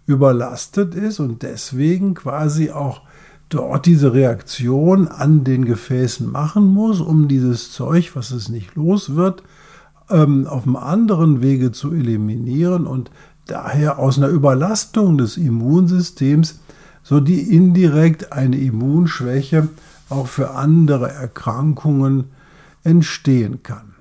überlastet 0.07 0.95
ist 0.95 1.19
und 1.19 1.41
deswegen 1.43 2.13
quasi 2.13 2.71
auch 2.71 3.01
dort 3.49 3.85
diese 3.85 4.13
Reaktion 4.13 5.07
an 5.07 5.43
den 5.43 5.65
Gefäßen 5.65 6.31
machen 6.31 6.65
muss, 6.65 6.99
um 6.99 7.27
dieses 7.27 7.71
Zeug, 7.71 8.15
was 8.15 8.31
es 8.31 8.49
nicht 8.49 8.75
los 8.75 9.15
wird, 9.15 9.43
ähm, 10.09 10.47
auf 10.47 10.65
einem 10.65 10.75
anderen 10.75 11.41
Wege 11.41 11.71
zu 11.71 11.93
eliminieren 11.93 12.87
und 12.87 13.11
daher 13.45 13.99
aus 13.99 14.17
einer 14.17 14.27
Überlastung 14.27 15.17
des 15.17 15.37
Immunsystems 15.37 16.59
so 17.03 17.19
die 17.19 17.55
indirekt 17.55 18.31
eine 18.33 18.57
Immunschwäche 18.57 19.69
auch 20.09 20.27
für 20.27 20.51
andere 20.51 21.11
Erkrankungen 21.11 22.25
entstehen 22.83 23.61
kann. 23.61 23.93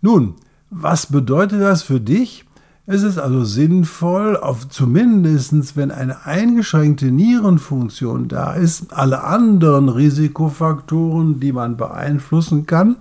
Nun, 0.00 0.34
was 0.70 1.06
bedeutet 1.06 1.60
das 1.60 1.82
für 1.82 2.00
dich? 2.00 2.44
Es 2.86 3.02
ist 3.02 3.18
also 3.18 3.44
sinnvoll, 3.44 4.36
auf 4.36 4.68
zumindest 4.68 5.76
wenn 5.76 5.90
eine 5.90 6.26
eingeschränkte 6.26 7.10
Nierenfunktion 7.10 8.28
da 8.28 8.54
ist, 8.54 8.92
alle 8.92 9.22
anderen 9.22 9.88
Risikofaktoren, 9.88 11.40
die 11.40 11.52
man 11.52 11.76
beeinflussen 11.76 12.66
kann, 12.66 12.96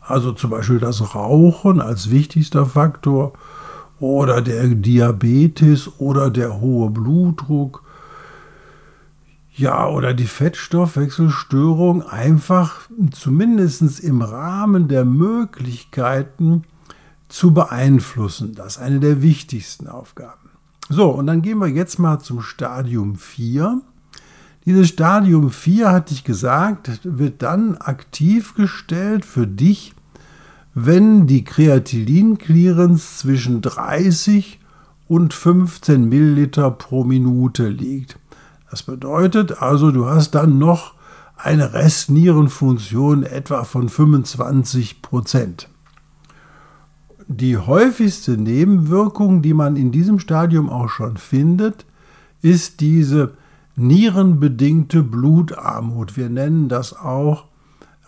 also 0.00 0.32
zum 0.32 0.50
Beispiel 0.50 0.78
das 0.78 1.14
Rauchen 1.14 1.80
als 1.80 2.10
wichtigster 2.10 2.64
Faktor 2.64 3.32
oder 3.98 4.40
der 4.40 4.68
Diabetes 4.68 5.90
oder 5.98 6.30
der 6.30 6.60
hohe 6.60 6.90
Blutdruck 6.90 7.82
ja, 9.56 9.88
oder 9.88 10.14
die 10.14 10.26
Fettstoffwechselstörung 10.26 12.02
einfach 12.02 12.80
zumindest 13.12 14.00
im 14.00 14.20
Rahmen 14.20 14.88
der 14.88 15.04
Möglichkeiten 15.04 16.64
zu 17.34 17.52
beeinflussen. 17.52 18.54
Das 18.54 18.76
ist 18.76 18.78
eine 18.82 19.00
der 19.00 19.20
wichtigsten 19.20 19.88
Aufgaben. 19.88 20.50
So, 20.88 21.10
und 21.10 21.26
dann 21.26 21.42
gehen 21.42 21.58
wir 21.58 21.66
jetzt 21.66 21.98
mal 21.98 22.20
zum 22.20 22.42
Stadium 22.42 23.16
4. 23.16 23.80
Dieses 24.64 24.90
Stadium 24.90 25.50
4, 25.50 25.90
hatte 25.90 26.14
ich 26.14 26.22
gesagt, 26.22 27.00
wird 27.02 27.42
dann 27.42 27.76
aktiv 27.76 28.54
gestellt 28.54 29.24
für 29.24 29.48
dich, 29.48 29.94
wenn 30.74 31.26
die 31.26 31.42
Kreatinin-Clearance 31.42 33.18
zwischen 33.18 33.62
30 33.62 34.60
und 35.08 35.34
15 35.34 36.08
Milliliter 36.08 36.70
pro 36.70 37.02
Minute 37.02 37.68
liegt. 37.68 38.16
Das 38.70 38.84
bedeutet 38.84 39.60
also, 39.60 39.90
du 39.90 40.06
hast 40.06 40.36
dann 40.36 40.58
noch 40.58 40.94
eine 41.36 41.72
Restnierenfunktion 41.72 43.24
etwa 43.24 43.64
von 43.64 43.88
25 43.88 45.02
Prozent. 45.02 45.68
Die 47.26 47.56
häufigste 47.56 48.32
Nebenwirkung, 48.32 49.40
die 49.40 49.54
man 49.54 49.76
in 49.76 49.92
diesem 49.92 50.18
Stadium 50.18 50.68
auch 50.68 50.88
schon 50.88 51.16
findet, 51.16 51.86
ist 52.42 52.80
diese 52.80 53.32
nierenbedingte 53.76 55.02
Blutarmut. 55.02 56.16
Wir 56.16 56.28
nennen 56.28 56.68
das 56.68 56.94
auch 56.94 57.46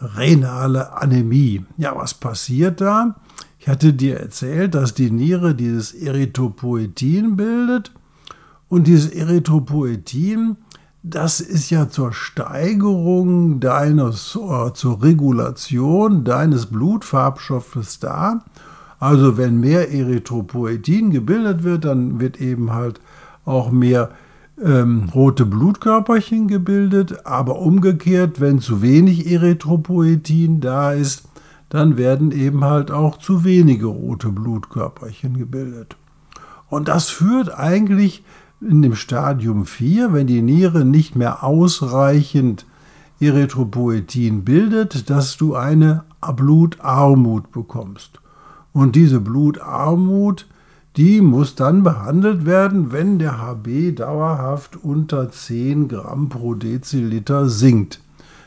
renale 0.01 0.93
Anämie. 0.93 1.65
Ja, 1.79 1.97
was 1.97 2.15
passiert 2.15 2.81
da? 2.81 3.17
Ich 3.59 3.69
hatte 3.69 3.93
dir 3.93 4.21
erzählt, 4.21 4.75
dass 4.75 4.95
die 4.95 5.11
Niere 5.11 5.55
dieses 5.55 5.93
Erythropoetin 5.93 7.37
bildet 7.37 7.93
und 8.69 8.87
dieses 8.87 9.11
Erythropoetin, 9.11 10.57
das 11.03 11.41
ist 11.41 11.71
ja 11.71 11.89
zur 11.89 12.13
Steigerung 12.13 13.61
deines, 13.61 14.37
äh, 14.37 14.73
zur 14.75 15.03
Regulation 15.03 16.25
deines 16.25 16.67
Blutfarbstoffes 16.67 17.99
da. 17.99 18.45
Also 18.99 19.37
wenn 19.37 19.61
mehr 19.61 19.93
Erythropoetin 19.93 21.11
gebildet 21.11 21.63
wird, 21.63 21.85
dann 21.85 22.21
wird 22.21 22.41
eben 22.41 22.73
halt 22.73 23.01
auch 23.45 23.71
mehr 23.71 24.11
ähm, 24.63 25.11
rote 25.15 25.45
Blutkörperchen 25.45 26.49
gebildet. 26.49 27.27
Aber 27.27 27.59
umgekehrt, 27.59 28.41
wenn 28.41 28.61
zu 28.61 28.83
wenig 28.83 29.31
Erythropoetin 29.31 30.61
da 30.61 30.93
ist, 30.93 31.25
dann 31.69 31.97
werden 31.97 32.31
eben 32.31 32.65
halt 32.65 32.91
auch 32.91 33.19
zu 33.19 33.45
wenige 33.45 33.87
rote 33.87 34.29
Blutkörperchen 34.29 35.37
gebildet. 35.37 35.97
Und 36.69 36.89
das 36.89 37.11
führt 37.11 37.57
eigentlich 37.57 38.25
in 38.61 38.83
dem 38.83 38.95
Stadium 38.95 39.67
4, 39.67 40.13
wenn 40.13 40.27
die 40.27 40.43
Niere 40.43 40.85
nicht 40.85 41.17
mehr 41.17 41.45
ausreichend 41.45 42.65
Erythropoetin 43.21 44.45
bildet, 44.45 45.11
dass 45.11 45.37
du 45.37 45.55
eine 45.55 46.05
Blutarmut 46.35 47.53
bekommst. 47.53 48.21
Und 48.77 48.95
diese 48.95 49.21
Blutarmut, 49.21 50.47
die 50.99 51.23
muss 51.23 51.55
dann 51.55 51.83
behandelt 51.83 52.45
werden, 52.45 52.93
wenn 52.93 53.19
der 53.19 53.41
HB 53.41 53.97
dauerhaft 53.97 54.77
unter 54.77 55.31
10 55.31 55.89
Gramm 55.89 56.29
pro 56.29 56.53
Deziliter 56.53 57.49
sinkt. 57.49 58.03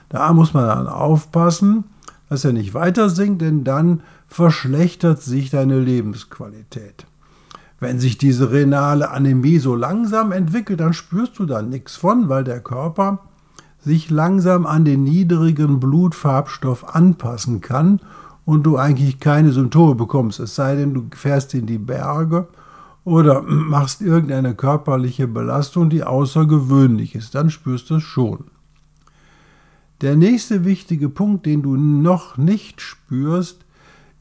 Da 0.08 0.32
muss 0.34 0.54
man 0.54 0.68
dann 0.68 0.86
aufpassen, 0.86 1.86
dass 2.30 2.46
er 2.46 2.54
nicht 2.54 2.76
weiter 2.76 3.10
sinkt, 3.10 3.42
denn 3.42 3.64
dann 3.64 4.04
verschlechtert 4.28 5.20
sich 5.20 5.50
deine 5.50 5.80
Lebensqualität. 5.80 7.08
Wenn 7.80 8.00
sich 8.00 8.20
diese 8.20 8.52
renale 8.52 9.10
Anämie 9.10 9.58
so 9.58 9.74
langsam 9.74 10.32
entwickelt, 10.32 10.80
dann 10.80 10.94
spürst 10.94 11.40
du 11.40 11.48
da 11.48 11.64
nichts 11.64 11.96
von, 11.96 12.30
weil 12.30 12.44
der 12.44 12.60
Körper 12.60 13.18
sich 13.84 14.12
langsam 14.12 14.68
an 14.68 14.86
den 14.86 15.04
niedrigen 15.04 15.80
Blutfarbstoff 15.80 16.94
anpassen 16.94 17.62
kann 17.62 18.00
und 18.50 18.64
du 18.64 18.78
eigentlich 18.78 19.20
keine 19.20 19.52
Symptome 19.52 19.94
bekommst. 19.94 20.40
Es 20.40 20.56
sei 20.56 20.76
denn, 20.76 20.96
du 20.96 21.06
fährst 21.16 21.54
in 21.54 21.68
die 21.68 21.78
Berge 21.78 22.48
oder 23.04 23.42
machst 23.48 24.02
irgendeine 24.02 24.56
körperliche 24.56 25.28
Belastung, 25.28 25.92
die 25.92 26.04
außergewöhnlich 26.04 27.14
ist. 27.14 27.36
Dann 27.36 27.52
spürst 27.52 27.92
du 27.92 27.98
es 27.98 28.04
schon. 28.04 28.46
Der 30.02 30.16
nächste 30.16 30.66
wichtige 30.66 31.10
Punkt, 31.10 31.46
den 31.46 31.62
du 31.62 31.76
noch 31.78 32.38
nicht 32.38 32.82
spürst, 32.82 33.66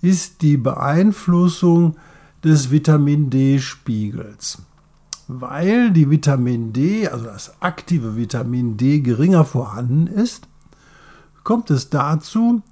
ist 0.02 0.42
die 0.42 0.58
Beeinflussung 0.58 1.96
des 2.44 2.70
Vitamin 2.70 3.30
D-Spiegels. 3.30 4.60
Weil 5.26 5.90
die 5.90 6.10
Vitamin 6.10 6.74
D, 6.74 7.08
also 7.08 7.24
das 7.24 7.62
aktive 7.62 8.14
Vitamin 8.16 8.76
D, 8.76 9.00
geringer 9.00 9.46
vorhanden 9.46 10.06
ist, 10.06 10.48
kommt 11.44 11.70
es 11.70 11.88
dazu, 11.88 12.62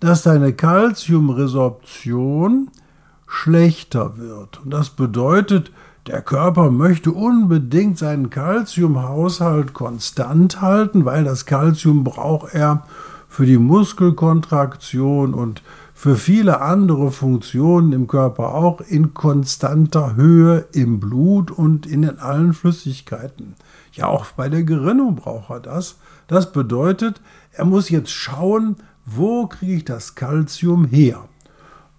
dass 0.00 0.22
deine 0.22 0.52
Kalziumresorption 0.52 2.68
schlechter 3.26 4.18
wird. 4.18 4.60
Und 4.64 4.72
das 4.72 4.90
bedeutet, 4.90 5.70
der 6.06 6.22
Körper 6.22 6.70
möchte 6.70 7.12
unbedingt 7.12 7.98
seinen 7.98 8.30
Kalziumhaushalt 8.30 9.74
konstant 9.74 10.62
halten, 10.62 11.04
weil 11.04 11.24
das 11.24 11.44
Kalzium 11.46 12.04
braucht 12.04 12.54
er 12.54 12.84
für 13.28 13.44
die 13.46 13.58
Muskelkontraktion 13.58 15.34
und 15.34 15.62
für 15.94 16.16
viele 16.16 16.62
andere 16.62 17.12
Funktionen 17.12 17.92
im 17.92 18.08
Körper 18.08 18.54
auch 18.54 18.80
in 18.80 19.12
konstanter 19.12 20.16
Höhe 20.16 20.64
im 20.72 20.98
Blut 20.98 21.50
und 21.50 21.84
in 21.86 22.08
allen 22.18 22.54
Flüssigkeiten. 22.54 23.54
Ja, 23.92 24.06
auch 24.06 24.24
bei 24.32 24.48
der 24.48 24.62
Gerinnung 24.62 25.16
braucht 25.16 25.50
er 25.50 25.60
das. 25.60 25.98
Das 26.26 26.52
bedeutet, 26.52 27.20
er 27.52 27.66
muss 27.66 27.90
jetzt 27.90 28.12
schauen, 28.12 28.76
wo 29.16 29.46
kriege 29.46 29.74
ich 29.74 29.84
das 29.84 30.14
Kalzium 30.14 30.84
her? 30.86 31.28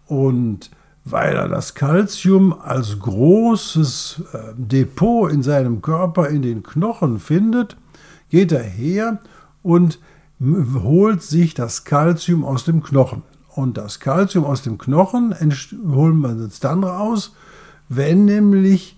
Und 0.08 0.72
weil 1.04 1.36
er 1.36 1.48
das 1.48 1.74
Kalzium 1.74 2.54
als 2.54 3.00
großes 3.00 4.24
äh, 4.34 4.38
Depot 4.56 5.32
in 5.32 5.42
seinem 5.42 5.82
Körper 5.82 6.30
in 6.30 6.42
den 6.42 6.64
Knochen 6.64 7.20
findet, 7.20 7.76
geht 8.30 8.52
er 8.52 8.64
her 8.64 9.20
und 9.64 10.00
holt 10.42 11.22
sich 11.22 11.54
das 11.54 11.84
Kalzium 11.84 12.46
aus 12.46 12.66
dem 12.66 12.84
Knochen. 12.84 13.24
Und 13.56 13.78
das 13.78 14.00
Kalzium 14.00 14.46
aus 14.46 14.62
dem 14.62 14.78
Knochen 14.78 15.36
holen 15.94 16.20
wir 16.20 16.30
uns 16.30 16.60
dann 16.60 16.84
raus, 16.84 17.36
wenn 17.90 18.26
nämlich 18.26 18.98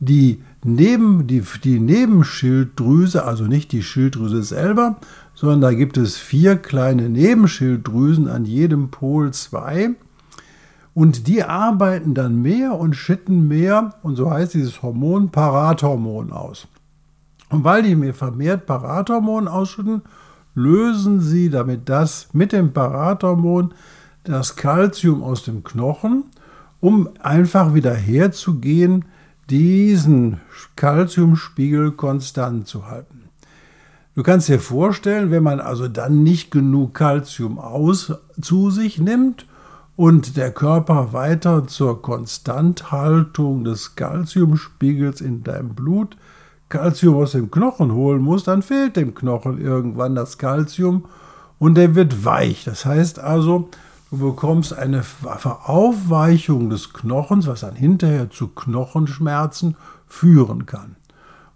die, 0.00 0.42
Neben, 0.64 1.26
die, 1.28 1.42
die 1.62 1.78
Nebenschilddrüse, 1.78 3.24
also 3.24 3.44
nicht 3.44 3.70
die 3.70 3.82
Schilddrüse 3.82 4.42
selber, 4.42 4.96
sondern 5.40 5.60
da 5.60 5.72
gibt 5.72 5.96
es 5.96 6.16
vier 6.16 6.56
kleine 6.56 7.08
Nebenschilddrüsen 7.08 8.26
an 8.26 8.44
jedem 8.44 8.90
Pol 8.90 9.32
zwei. 9.32 9.90
Und 10.94 11.28
die 11.28 11.44
arbeiten 11.44 12.12
dann 12.12 12.42
mehr 12.42 12.74
und 12.74 12.96
schütten 12.96 13.46
mehr, 13.46 13.94
und 14.02 14.16
so 14.16 14.32
heißt 14.32 14.54
dieses 14.54 14.82
Hormon 14.82 15.30
Parathormon 15.30 16.32
aus. 16.32 16.66
Und 17.50 17.62
weil 17.62 17.84
die 17.84 17.94
mir 17.94 18.14
vermehrt 18.14 18.66
Parathormon 18.66 19.46
ausschütten, 19.46 20.02
lösen 20.56 21.20
sie 21.20 21.50
damit 21.50 21.88
das 21.88 22.30
mit 22.32 22.50
dem 22.50 22.72
Parathormon 22.72 23.74
das 24.24 24.56
Kalzium 24.56 25.22
aus 25.22 25.44
dem 25.44 25.62
Knochen, 25.62 26.24
um 26.80 27.10
einfach 27.20 27.74
wieder 27.74 27.94
herzugehen, 27.94 29.04
diesen 29.50 30.40
Kalziumspiegel 30.74 31.92
konstant 31.92 32.66
zu 32.66 32.88
halten. 32.88 33.17
Du 34.18 34.24
kannst 34.24 34.48
dir 34.48 34.58
vorstellen, 34.58 35.30
wenn 35.30 35.44
man 35.44 35.60
also 35.60 35.86
dann 35.86 36.24
nicht 36.24 36.50
genug 36.50 36.92
Kalzium 36.92 37.60
aus 37.60 38.12
zu 38.40 38.68
sich 38.72 38.98
nimmt 38.98 39.46
und 39.94 40.36
der 40.36 40.50
Körper 40.50 41.12
weiter 41.12 41.68
zur 41.68 42.02
Konstanthaltung 42.02 43.62
des 43.62 43.94
Kalziumspiegels 43.94 45.20
in 45.20 45.44
deinem 45.44 45.76
Blut 45.76 46.16
Kalzium 46.68 47.14
aus 47.14 47.30
dem 47.30 47.52
Knochen 47.52 47.92
holen 47.92 48.20
muss, 48.20 48.42
dann 48.42 48.62
fehlt 48.62 48.96
dem 48.96 49.14
Knochen 49.14 49.60
irgendwann 49.60 50.16
das 50.16 50.36
Kalzium 50.36 51.04
und 51.60 51.76
der 51.76 51.94
wird 51.94 52.24
weich. 52.24 52.64
Das 52.64 52.84
heißt 52.84 53.20
also, 53.20 53.68
du 54.10 54.18
bekommst 54.18 54.76
eine 54.76 55.04
Aufweichung 55.62 56.70
des 56.70 56.92
Knochens, 56.92 57.46
was 57.46 57.60
dann 57.60 57.76
hinterher 57.76 58.30
zu 58.30 58.48
Knochenschmerzen 58.48 59.76
führen 60.08 60.66
kann. 60.66 60.97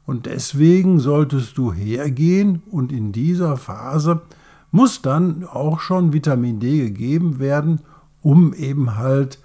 Und 0.07 0.27
deswegen 0.27 0.99
solltest 0.99 1.57
du 1.59 1.73
hergehen 1.73 2.63
und 2.71 2.93
in 2.93 3.13
dieser 3.13 3.57
Phase 3.57 4.23
muss 4.71 5.03
dann 5.03 5.45
auch 5.45 5.81
schon 5.81 6.13
Vitamin 6.13 6.59
D 6.59 6.79
gegeben 6.79 7.39
werden, 7.39 7.81
um 8.23 8.55
eben 8.55 8.97
halt 8.97 9.39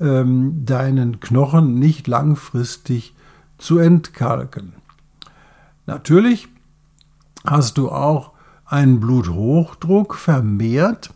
ähm, 0.00 0.64
deinen 0.66 1.20
Knochen 1.20 1.78
nicht 1.78 2.06
langfristig 2.06 3.14
zu 3.58 3.78
entkalken. 3.78 4.74
Natürlich 5.86 6.48
hast 7.46 7.78
du 7.78 7.90
auch 7.90 8.32
einen 8.66 9.00
Bluthochdruck 9.00 10.14
vermehrt, 10.14 11.10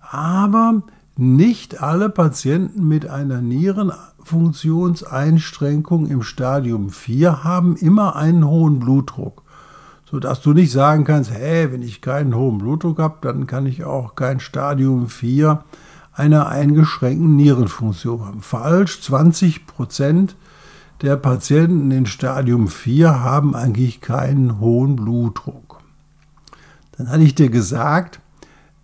aber 0.00 0.82
nicht 1.16 1.82
alle 1.82 2.08
Patienten 2.08 2.86
mit 2.86 3.08
einer 3.08 3.40
Nierenfunktionseinschränkung 4.22 6.06
im 6.06 6.22
Stadium 6.22 6.90
4 6.90 7.44
haben 7.44 7.76
immer 7.76 8.16
einen 8.16 8.46
hohen 8.46 8.78
Blutdruck, 8.78 9.42
sodass 10.08 10.40
du 10.40 10.52
nicht 10.52 10.70
sagen 10.70 11.04
kannst, 11.04 11.30
hey, 11.30 11.72
wenn 11.72 11.82
ich 11.82 12.00
keinen 12.00 12.34
hohen 12.34 12.58
Blutdruck 12.58 12.98
habe, 12.98 13.16
dann 13.22 13.46
kann 13.46 13.66
ich 13.66 13.84
auch 13.84 14.14
kein 14.14 14.40
Stadium 14.40 15.08
4 15.08 15.64
einer 16.14 16.48
eingeschränkten 16.48 17.36
Nierenfunktion 17.36 18.24
haben. 18.24 18.42
Falsch, 18.42 19.00
20 19.02 19.66
Prozent 19.66 20.36
der 21.00 21.16
Patienten 21.16 21.90
in 21.90 22.06
Stadium 22.06 22.68
4 22.68 23.20
haben 23.20 23.56
eigentlich 23.56 24.00
keinen 24.00 24.60
hohen 24.60 24.96
Blutdruck. 24.96 25.80
Dann 26.96 27.08
hatte 27.08 27.22
ich 27.22 27.34
dir 27.34 27.48
gesagt, 27.48 28.20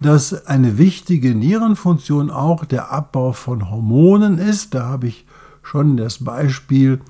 dass 0.00 0.46
eine 0.46 0.78
wichtige 0.78 1.34
Nierenfunktion 1.34 2.30
auch 2.30 2.64
der 2.64 2.90
Abbau 2.92 3.32
von 3.32 3.70
Hormonen 3.70 4.38
ist. 4.38 4.74
Da 4.74 4.86
habe 4.86 5.08
ich 5.08 5.26
schon 5.68 5.96
das 5.96 6.24
Beispiel 6.24 7.00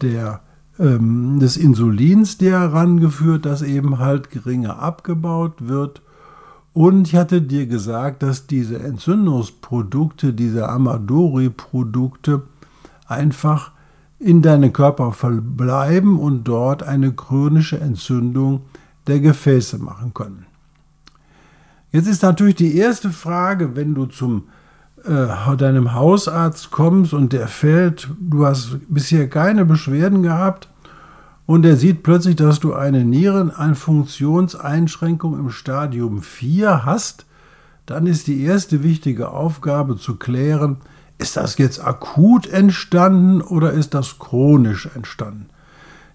der, 0.00 0.40
ähm, 0.78 1.40
des 1.40 1.56
Insulins 1.56 2.38
dir 2.38 2.52
herangeführt, 2.52 3.44
dass 3.44 3.62
eben 3.62 3.98
halt 3.98 4.30
geringer 4.30 4.78
abgebaut 4.78 5.68
wird. 5.68 6.00
Und 6.72 7.08
ich 7.08 7.16
hatte 7.16 7.42
dir 7.42 7.66
gesagt, 7.66 8.22
dass 8.22 8.46
diese 8.46 8.78
Entzündungsprodukte, 8.78 10.32
diese 10.32 10.68
Amadori-Produkte 10.68 12.42
einfach 13.06 13.72
in 14.18 14.42
deinem 14.42 14.72
Körper 14.72 15.12
verbleiben 15.12 16.18
und 16.18 16.44
dort 16.44 16.82
eine 16.82 17.12
chronische 17.12 17.80
Entzündung 17.80 18.62
der 19.06 19.20
Gefäße 19.20 19.78
machen 19.78 20.14
können. 20.14 20.46
Jetzt 21.92 22.08
ist 22.08 22.22
natürlich 22.22 22.56
die 22.56 22.76
erste 22.76 23.10
Frage, 23.10 23.76
wenn 23.76 23.94
du 23.94 24.06
zum 24.06 24.44
äh, 25.06 25.56
deinem 25.56 25.94
Hausarzt 25.94 26.70
kommst 26.70 27.12
und 27.12 27.32
der 27.32 27.48
fällt, 27.48 28.08
du 28.20 28.46
hast 28.46 28.78
bisher 28.88 29.28
keine 29.28 29.64
Beschwerden 29.64 30.22
gehabt 30.22 30.68
und 31.46 31.66
er 31.66 31.76
sieht 31.76 32.02
plötzlich, 32.02 32.36
dass 32.36 32.60
du 32.60 32.74
eine 32.74 33.04
Nierenfunktionseinschränkung 33.04 35.38
im 35.38 35.50
Stadium 35.50 36.22
4 36.22 36.84
hast, 36.84 37.26
dann 37.86 38.06
ist 38.06 38.26
die 38.26 38.42
erste 38.42 38.82
wichtige 38.82 39.30
Aufgabe 39.30 39.96
zu 39.96 40.16
klären, 40.16 40.78
ist 41.18 41.36
das 41.36 41.58
jetzt 41.58 41.84
akut 41.84 42.46
entstanden 42.46 43.42
oder 43.42 43.72
ist 43.72 43.94
das 43.94 44.18
chronisch 44.18 44.88
entstanden? 44.94 45.46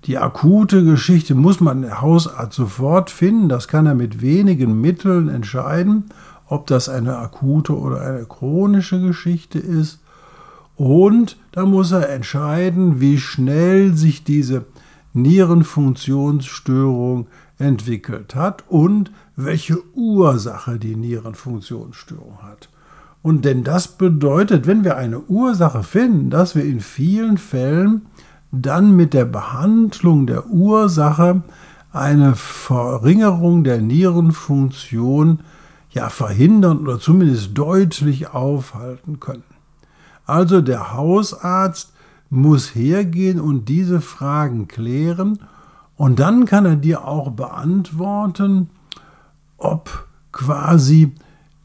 Die 0.06 0.18
akute 0.18 0.84
Geschichte 0.84 1.36
muss 1.36 1.60
man 1.60 1.82
der 1.82 2.02
Hausarzt 2.02 2.56
sofort 2.56 3.10
finden. 3.10 3.50
Das 3.50 3.68
kann 3.68 3.86
er 3.86 3.96
mit 3.96 4.22
wenigen 4.22 4.80
Mitteln 4.80 5.28
entscheiden, 5.28 6.06
ob 6.50 6.68
das 6.68 6.90
eine 6.90 7.18
akute 7.18 7.78
oder 7.78 8.02
eine 8.02 8.26
chronische 8.26 9.00
Geschichte 9.00 9.60
ist. 9.60 10.00
Und 10.76 11.38
da 11.52 11.66
muss 11.66 11.92
er 11.92 12.10
entscheiden, 12.10 13.00
wie 13.00 13.20
schnell 13.20 13.96
sich 13.96 14.24
diese 14.24 14.66
Nierenfunktionsstörung 15.14 17.28
entwickelt 17.58 18.36
hat 18.36 18.64
und 18.68 19.12
welche 19.36 19.78
Ursache 19.96 20.80
die 20.80 20.96
Nierenfunktionsstörung 20.96 22.40
hat. 22.42 22.70
Und 23.22 23.46
denn 23.46 23.64
das 23.64 23.90
bedeutet, 23.90 24.66
wenn 24.66 24.84
wir 24.84 24.98
eine 24.98 25.20
Ursache 25.20 25.84
finden, 25.84 26.30
dass 26.30 26.56
wir 26.56 26.64
in 26.64 26.80
vielen 26.80 27.38
Fällen 27.38 28.04
dann 28.52 28.96
mit 28.96 29.14
der 29.14 29.26
Behandlung 29.26 30.26
der 30.26 30.48
Ursache 30.48 31.44
eine 31.92 32.36
Verringerung 32.36 33.64
der 33.64 33.82
Nierenfunktion 33.82 35.40
ja 36.00 36.10
verhindern 36.10 36.80
oder 36.80 36.98
zumindest 36.98 37.58
deutlich 37.58 38.34
aufhalten 38.34 39.20
können. 39.20 39.44
Also 40.26 40.62
der 40.62 40.94
Hausarzt 40.94 41.92
muss 42.30 42.74
hergehen 42.74 43.42
und 43.42 43.68
diese 43.68 44.00
Fragen 44.00 44.70
klären 44.70 45.40
und 45.98 46.20
dann 46.20 46.46
kann 46.46 46.66
er 46.66 46.78
dir 46.78 47.06
auch 47.06 47.32
beantworten, 47.32 48.70
ob 49.58 50.08
quasi 50.32 51.16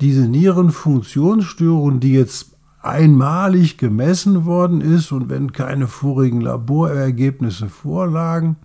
diese 0.01 0.27
Nierenfunktionsstörung, 0.27 2.01
die 2.01 2.14
jetzt 2.14 2.57
einmalig 2.83 3.79
gemessen 3.79 4.47
worden 4.47 4.81
ist 4.81 5.12
und 5.12 5.31
wenn 5.31 5.53
keine 5.53 5.87
vorigen 5.87 6.40
Laborergebnisse 6.40 7.68
vorlagen, 7.68 8.57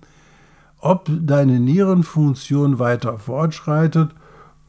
ob 0.79 1.11
deine 1.11 1.59
Nierenfunktion 1.59 2.79
weiter 2.79 3.19
fortschreitet 3.19 4.09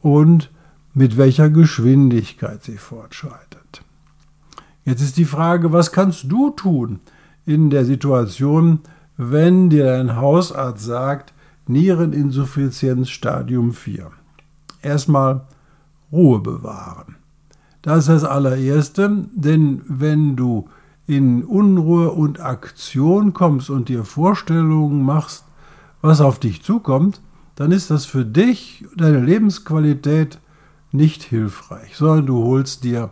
und 0.01 0.50
mit 0.93 1.17
welcher 1.17 1.49
Geschwindigkeit 1.49 2.63
sie 2.63 2.77
fortschreitet. 2.77 3.83
Jetzt 4.83 5.01
ist 5.01 5.17
die 5.17 5.25
Frage, 5.25 5.71
was 5.71 5.91
kannst 5.91 6.31
du 6.31 6.49
tun 6.49 6.99
in 7.45 7.69
der 7.69 7.85
Situation, 7.85 8.79
wenn 9.17 9.69
dir 9.69 9.85
dein 9.85 10.15
Hausarzt 10.15 10.83
sagt, 10.83 11.33
Niereninsuffizienz 11.67 13.09
Stadium 13.09 13.73
4? 13.73 14.11
Erstmal 14.81 15.41
Ruhe 16.11 16.39
bewahren. 16.39 17.15
Das 17.81 17.99
ist 17.99 18.09
das 18.09 18.23
allererste, 18.23 19.25
denn 19.33 19.81
wenn 19.87 20.35
du 20.35 20.67
in 21.07 21.43
Unruhe 21.43 22.11
und 22.11 22.39
Aktion 22.39 23.33
kommst 23.33 23.69
und 23.69 23.89
dir 23.89 24.03
Vorstellungen 24.03 25.03
machst, 25.03 25.45
was 26.01 26.21
auf 26.21 26.39
dich 26.39 26.63
zukommt, 26.63 27.21
dann 27.55 27.71
ist 27.71 27.91
das 27.91 28.05
für 28.05 28.25
dich, 28.25 28.85
deine 28.95 29.19
Lebensqualität 29.19 30.39
nicht 30.91 31.23
hilfreich, 31.23 31.95
sondern 31.95 32.25
du 32.25 32.43
holst 32.43 32.83
dir 32.83 33.11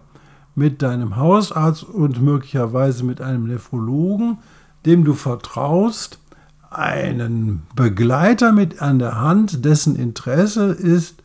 mit 0.56 0.82
deinem 0.82 1.16
Hausarzt 1.16 1.84
und 1.84 2.22
möglicherweise 2.22 3.04
mit 3.04 3.22
einem 3.22 3.46
Nephrologen, 3.46 4.40
dem 4.86 5.06
du 5.06 5.14
vertraust, 5.14 6.20
einen 6.70 7.64
Begleiter 7.76 8.52
mit 8.52 8.82
an 8.82 9.00
der 9.00 9.20
Hand, 9.20 9.66
dessen 9.66 9.96
Interesse 9.96 10.66
ist, 10.66 11.24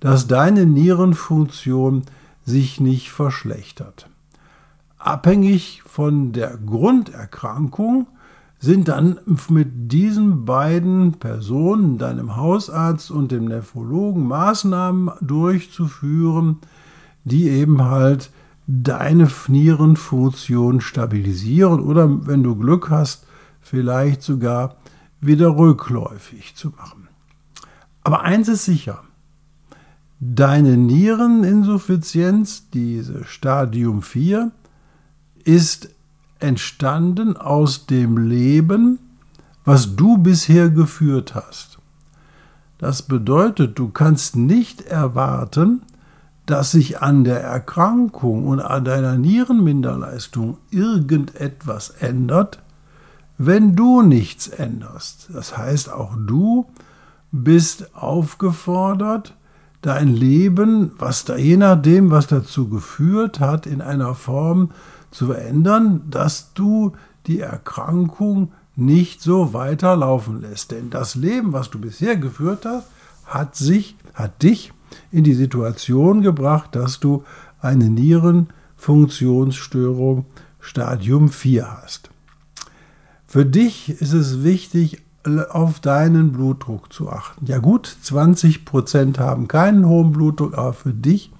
dass 0.00 0.26
deine 0.26 0.66
Nierenfunktion 0.66 2.02
sich 2.44 2.80
nicht 2.80 3.10
verschlechtert. 3.10 4.08
Abhängig 4.98 5.82
von 5.84 6.32
der 6.32 6.56
Grunderkrankung 6.56 8.06
sind 8.58 8.88
dann 8.88 9.18
mit 9.48 9.92
diesen 9.92 10.44
beiden 10.44 11.12
Personen, 11.12 11.98
deinem 11.98 12.36
Hausarzt 12.36 13.10
und 13.10 13.30
dem 13.32 13.44
Nephrologen, 13.44 14.26
Maßnahmen 14.26 15.10
durchzuführen, 15.20 16.58
die 17.24 17.48
eben 17.48 17.82
halt 17.82 18.30
deine 18.66 19.28
Nierenfunktion 19.48 20.80
stabilisieren 20.80 21.80
oder, 21.80 22.26
wenn 22.26 22.42
du 22.42 22.56
Glück 22.56 22.90
hast, 22.90 23.26
vielleicht 23.60 24.22
sogar 24.22 24.76
wieder 25.20 25.56
rückläufig 25.56 26.56
zu 26.56 26.70
machen. 26.70 27.08
Aber 28.02 28.22
eins 28.22 28.48
ist 28.48 28.64
sicher, 28.64 29.02
Deine 30.18 30.78
Niereninsuffizienz, 30.78 32.70
diese 32.70 33.24
Stadium 33.24 34.00
4, 34.00 34.50
ist 35.44 35.90
entstanden 36.38 37.36
aus 37.36 37.86
dem 37.86 38.18
Leben, 38.18 38.98
was 39.64 39.96
du 39.96 40.18
bisher 40.18 40.70
geführt 40.70 41.34
hast. 41.34 41.78
Das 42.78 43.02
bedeutet, 43.02 43.78
du 43.78 43.88
kannst 43.88 44.36
nicht 44.36 44.82
erwarten, 44.82 45.82
dass 46.46 46.70
sich 46.70 47.02
an 47.02 47.24
der 47.24 47.42
Erkrankung 47.42 48.46
und 48.46 48.60
an 48.60 48.84
deiner 48.84 49.18
Nierenminderleistung 49.18 50.58
irgendetwas 50.70 51.90
ändert, 51.90 52.62
wenn 53.38 53.74
du 53.74 54.02
nichts 54.02 54.46
änderst. 54.48 55.28
Das 55.32 55.58
heißt, 55.58 55.90
auch 55.90 56.14
du 56.16 56.66
bist 57.32 57.94
aufgefordert, 57.94 59.34
dein 59.82 60.08
Leben, 60.08 60.92
was 60.98 61.24
da 61.24 61.36
je 61.36 61.56
nachdem, 61.56 62.10
was 62.10 62.28
dazu 62.28 62.68
geführt 62.68 63.40
hat, 63.40 63.66
in 63.66 63.80
einer 63.80 64.14
Form 64.14 64.70
zu 65.16 65.26
verändern, 65.26 66.02
dass 66.10 66.54
du 66.54 66.92
die 67.26 67.40
Erkrankung 67.40 68.52
nicht 68.76 69.20
so 69.22 69.54
weiterlaufen 69.54 70.42
lässt. 70.42 70.70
Denn 70.70 70.90
das 70.90 71.14
Leben, 71.14 71.52
was 71.52 71.70
du 71.70 71.80
bisher 71.80 72.16
geführt 72.16 72.66
hast, 72.66 72.86
hat 73.24 73.56
sich, 73.56 73.96
hat 74.14 74.42
dich 74.42 74.72
in 75.10 75.24
die 75.24 75.34
Situation 75.34 76.22
gebracht, 76.22 76.76
dass 76.76 77.00
du 77.00 77.24
eine 77.60 77.90
Nierenfunktionsstörung 77.90 80.26
Stadium 80.60 81.30
4 81.30 81.82
hast. 81.82 82.10
Für 83.26 83.44
dich 83.44 83.88
ist 83.88 84.12
es 84.12 84.44
wichtig, 84.44 85.02
auf 85.50 85.80
deinen 85.80 86.30
Blutdruck 86.30 86.92
zu 86.92 87.10
achten. 87.10 87.46
Ja 87.46 87.58
gut, 87.58 87.96
20 88.02 88.64
Prozent 88.64 89.18
haben 89.18 89.48
keinen 89.48 89.84
hohen 89.86 90.12
Blutdruck, 90.12 90.56
aber 90.56 90.72
für 90.72 90.92
dich 90.92 91.32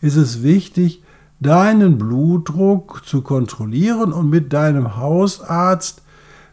ist 0.00 0.16
es 0.16 0.42
wichtig, 0.42 1.04
deinen 1.40 1.98
Blutdruck 1.98 3.02
zu 3.04 3.22
kontrollieren 3.22 4.12
und 4.12 4.28
mit 4.28 4.52
deinem 4.52 4.96
Hausarzt 4.96 6.02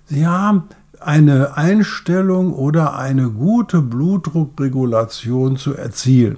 ja, 0.10 0.64
eine 1.00 1.58
Einstellung 1.58 2.54
oder 2.54 2.98
eine 2.98 3.30
gute 3.30 3.82
Blutdruckregulation 3.82 5.58
zu 5.58 5.76
erzielen. 5.76 6.38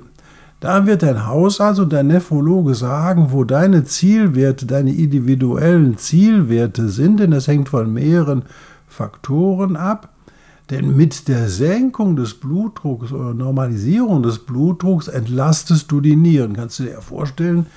Da 0.60 0.88
wird 0.88 1.03
dein 1.03 1.27
Hausarzt 1.27 1.79
und 1.79 1.93
dein 1.93 2.07
Nephrologe 2.07 2.73
sagen, 2.73 3.27
wo 3.31 3.43
deine 3.43 3.83
Zielwerte, 3.83 4.65
deine 4.65 4.91
individuellen 4.91 5.97
Zielwerte 5.97 6.89
sind, 6.89 7.19
denn 7.19 7.31
das 7.31 7.47
hängt 7.47 7.69
von 7.69 7.93
mehreren 7.93 8.43
Faktoren 8.88 9.75
ab. 9.75 10.10
Denn 10.69 10.97
mit 10.97 11.27
der 11.29 11.47
Senkung 11.47 12.15
des 12.15 12.33
Blutdrucks 12.33 13.13
oder 13.13 13.33
Normalisierung 13.33 14.23
des 14.23 14.39
Blutdrucks 14.39 15.07
entlastest 15.07 15.91
du 15.91 16.01
die 16.01 16.17
Nieren. 16.17 16.53
Kannst 16.53 16.79
du 16.79 16.83
dir 16.83 17.01
vorstellen, 17.01 17.67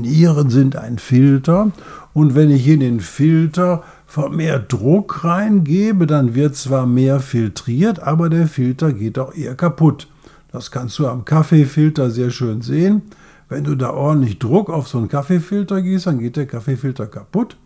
Nieren 0.00 0.50
sind 0.50 0.76
ein 0.76 0.98
Filter 0.98 1.70
und 2.12 2.34
wenn 2.34 2.50
ich 2.50 2.66
in 2.66 2.80
den 2.80 3.00
Filter 3.00 3.82
vermehrt 4.06 4.72
Druck 4.72 5.24
reingebe, 5.24 6.06
dann 6.06 6.34
wird 6.34 6.56
zwar 6.56 6.86
mehr 6.86 7.20
filtriert, 7.20 8.00
aber 8.00 8.28
der 8.28 8.48
Filter 8.48 8.92
geht 8.92 9.18
auch 9.18 9.34
eher 9.34 9.54
kaputt. 9.54 10.08
Das 10.50 10.70
kannst 10.70 10.98
du 10.98 11.06
am 11.06 11.24
Kaffeefilter 11.24 12.10
sehr 12.10 12.30
schön 12.30 12.60
sehen. 12.60 13.02
Wenn 13.48 13.64
du 13.64 13.74
da 13.74 13.90
ordentlich 13.90 14.38
Druck 14.38 14.70
auf 14.70 14.88
so 14.88 14.98
einen 14.98 15.08
Kaffeefilter 15.08 15.82
gießt, 15.82 16.06
dann 16.06 16.18
geht 16.18 16.36
der 16.36 16.46
Kaffeefilter 16.46 17.06
kaputt 17.06 17.56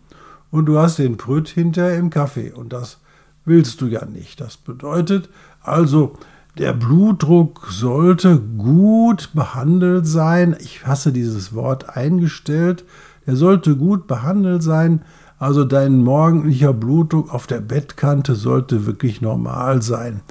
und 0.51 0.65
du 0.65 0.77
hast 0.77 0.99
den 0.99 1.17
Prütt 1.17 1.47
hinterher 1.47 1.97
im 1.97 2.09
Kaffee. 2.09 2.51
Und 2.51 2.73
das 2.73 2.99
willst 3.43 3.81
du 3.81 3.87
ja 3.87 4.05
nicht. 4.05 4.41
Das 4.41 4.57
bedeutet 4.57 5.29
also, 5.61 6.17
der 6.57 6.73
Blutdruck 6.73 7.67
sollte 7.69 8.39
gut 8.39 9.31
behandelt 9.33 10.07
sein. 10.07 10.55
Ich 10.59 10.87
hasse 10.87 11.11
dieses 11.11 11.53
Wort 11.53 11.97
eingestellt. 11.97 12.85
Er 13.25 13.35
sollte 13.35 13.75
gut 13.75 14.07
behandelt 14.07 14.63
sein. 14.63 15.01
Also 15.37 15.65
dein 15.65 15.97
morgendlicher 15.97 16.73
Blutdruck 16.73 17.33
auf 17.33 17.45
der 17.45 17.59
Bettkante 17.59 18.35
sollte 18.35 18.85
wirklich 18.85 19.21
normal 19.21 19.81
sein. 19.81 20.21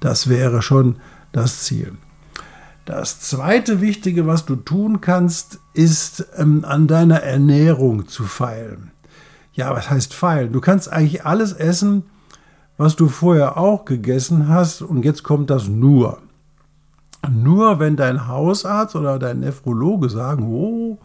Das 0.00 0.28
wäre 0.28 0.62
schon 0.62 0.96
das 1.32 1.64
Ziel. 1.64 1.92
Das 2.86 3.20
zweite 3.20 3.80
Wichtige, 3.80 4.26
was 4.26 4.46
du 4.46 4.56
tun 4.56 5.00
kannst, 5.00 5.58
ist 5.74 6.26
ähm, 6.36 6.64
an 6.66 6.86
deiner 6.86 7.22
Ernährung 7.22 8.08
zu 8.08 8.24
feilen. 8.24 8.90
Ja, 9.52 9.70
was 9.70 9.90
heißt 9.90 10.14
feilen? 10.14 10.52
Du 10.52 10.60
kannst 10.60 10.92
eigentlich 10.92 11.24
alles 11.24 11.52
essen, 11.52 12.04
was 12.76 12.96
du 12.96 13.08
vorher 13.08 13.56
auch 13.56 13.84
gegessen 13.84 14.48
hast 14.48 14.82
und 14.82 15.04
jetzt 15.04 15.22
kommt 15.22 15.50
das 15.50 15.68
nur. 15.68 16.18
Nur 17.30 17.78
wenn 17.78 17.96
dein 17.96 18.28
Hausarzt 18.28 18.96
oder 18.96 19.18
dein 19.18 19.40
Nephrologe 19.40 20.10
sagen, 20.10 20.46
oh, 20.46 20.98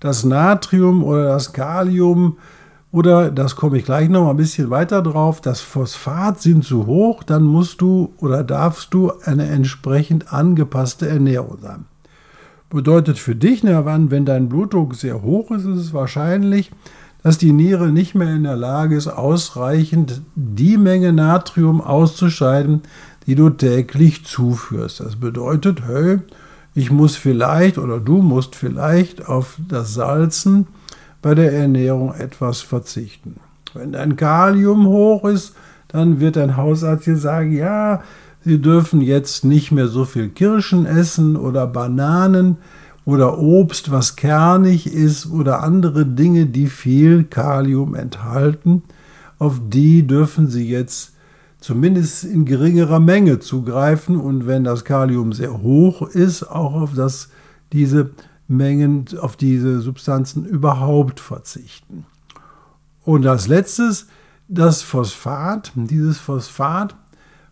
das 0.00 0.24
Natrium 0.24 1.02
oder 1.02 1.24
das 1.24 1.52
Kalium 1.52 2.36
oder 2.92 3.30
das 3.30 3.56
komme 3.56 3.78
ich 3.78 3.84
gleich 3.84 4.08
noch 4.08 4.24
mal 4.24 4.30
ein 4.30 4.36
bisschen 4.36 4.70
weiter 4.70 5.02
drauf, 5.02 5.40
das 5.40 5.60
Phosphat 5.60 6.40
sind 6.40 6.64
zu 6.64 6.86
hoch, 6.86 7.22
dann 7.24 7.42
musst 7.42 7.80
du 7.80 8.14
oder 8.18 8.44
darfst 8.44 8.94
du 8.94 9.12
eine 9.24 9.46
entsprechend 9.46 10.32
angepasste 10.32 11.08
Ernährung 11.08 11.58
haben. 11.64 11.86
Bedeutet 12.70 13.18
für 13.18 13.34
dich, 13.34 13.62
wenn 13.64 14.24
dein 14.24 14.48
Blutdruck 14.48 14.94
sehr 14.94 15.22
hoch 15.22 15.50
ist, 15.50 15.64
ist 15.64 15.78
es 15.78 15.92
wahrscheinlich, 15.92 16.70
dass 17.26 17.38
die 17.38 17.52
Niere 17.52 17.88
nicht 17.88 18.14
mehr 18.14 18.32
in 18.32 18.44
der 18.44 18.54
Lage 18.54 18.94
ist, 18.94 19.08
ausreichend 19.08 20.22
die 20.36 20.76
Menge 20.76 21.12
Natrium 21.12 21.80
auszuscheiden, 21.80 22.82
die 23.26 23.34
du 23.34 23.50
täglich 23.50 24.24
zuführst. 24.24 25.00
Das 25.00 25.16
bedeutet, 25.16 25.82
hey, 25.88 26.20
ich 26.72 26.92
muss 26.92 27.16
vielleicht 27.16 27.78
oder 27.78 27.98
du 27.98 28.22
musst 28.22 28.54
vielleicht 28.54 29.26
auf 29.26 29.58
das 29.68 29.92
Salzen 29.92 30.68
bei 31.20 31.34
der 31.34 31.52
Ernährung 31.52 32.14
etwas 32.14 32.60
verzichten. 32.60 33.40
Wenn 33.74 33.90
dein 33.90 34.14
Kalium 34.14 34.86
hoch 34.86 35.24
ist, 35.24 35.56
dann 35.88 36.20
wird 36.20 36.36
dein 36.36 36.56
Hausarzt 36.56 37.06
dir 37.06 37.16
sagen, 37.16 37.50
ja, 37.50 38.04
Sie 38.44 38.62
dürfen 38.62 39.00
jetzt 39.00 39.44
nicht 39.44 39.72
mehr 39.72 39.88
so 39.88 40.04
viel 40.04 40.28
Kirschen 40.28 40.86
essen 40.86 41.34
oder 41.34 41.66
Bananen, 41.66 42.58
oder 43.06 43.38
Obst, 43.38 43.90
was 43.90 44.16
kernig 44.16 44.92
ist 44.92 45.30
oder 45.30 45.62
andere 45.62 46.04
Dinge, 46.04 46.44
die 46.44 46.66
viel 46.66 47.24
Kalium 47.24 47.94
enthalten, 47.94 48.82
auf 49.38 49.60
die 49.68 50.06
dürfen 50.06 50.48
Sie 50.48 50.68
jetzt 50.68 51.12
zumindest 51.60 52.24
in 52.24 52.44
geringerer 52.44 53.00
Menge 53.00 53.38
zugreifen 53.38 54.16
und 54.16 54.46
wenn 54.46 54.64
das 54.64 54.84
Kalium 54.84 55.32
sehr 55.32 55.62
hoch 55.62 56.02
ist, 56.02 56.42
auch 56.42 56.74
auf 56.74 56.94
das, 56.94 57.30
diese 57.72 58.10
Mengen, 58.48 59.06
auf 59.20 59.36
diese 59.36 59.80
Substanzen 59.80 60.44
überhaupt 60.44 61.20
verzichten. 61.20 62.04
Und 63.04 63.26
als 63.26 63.46
letztes 63.46 64.08
das 64.48 64.82
Phosphat, 64.82 65.72
dieses 65.74 66.18
Phosphat, 66.18 66.96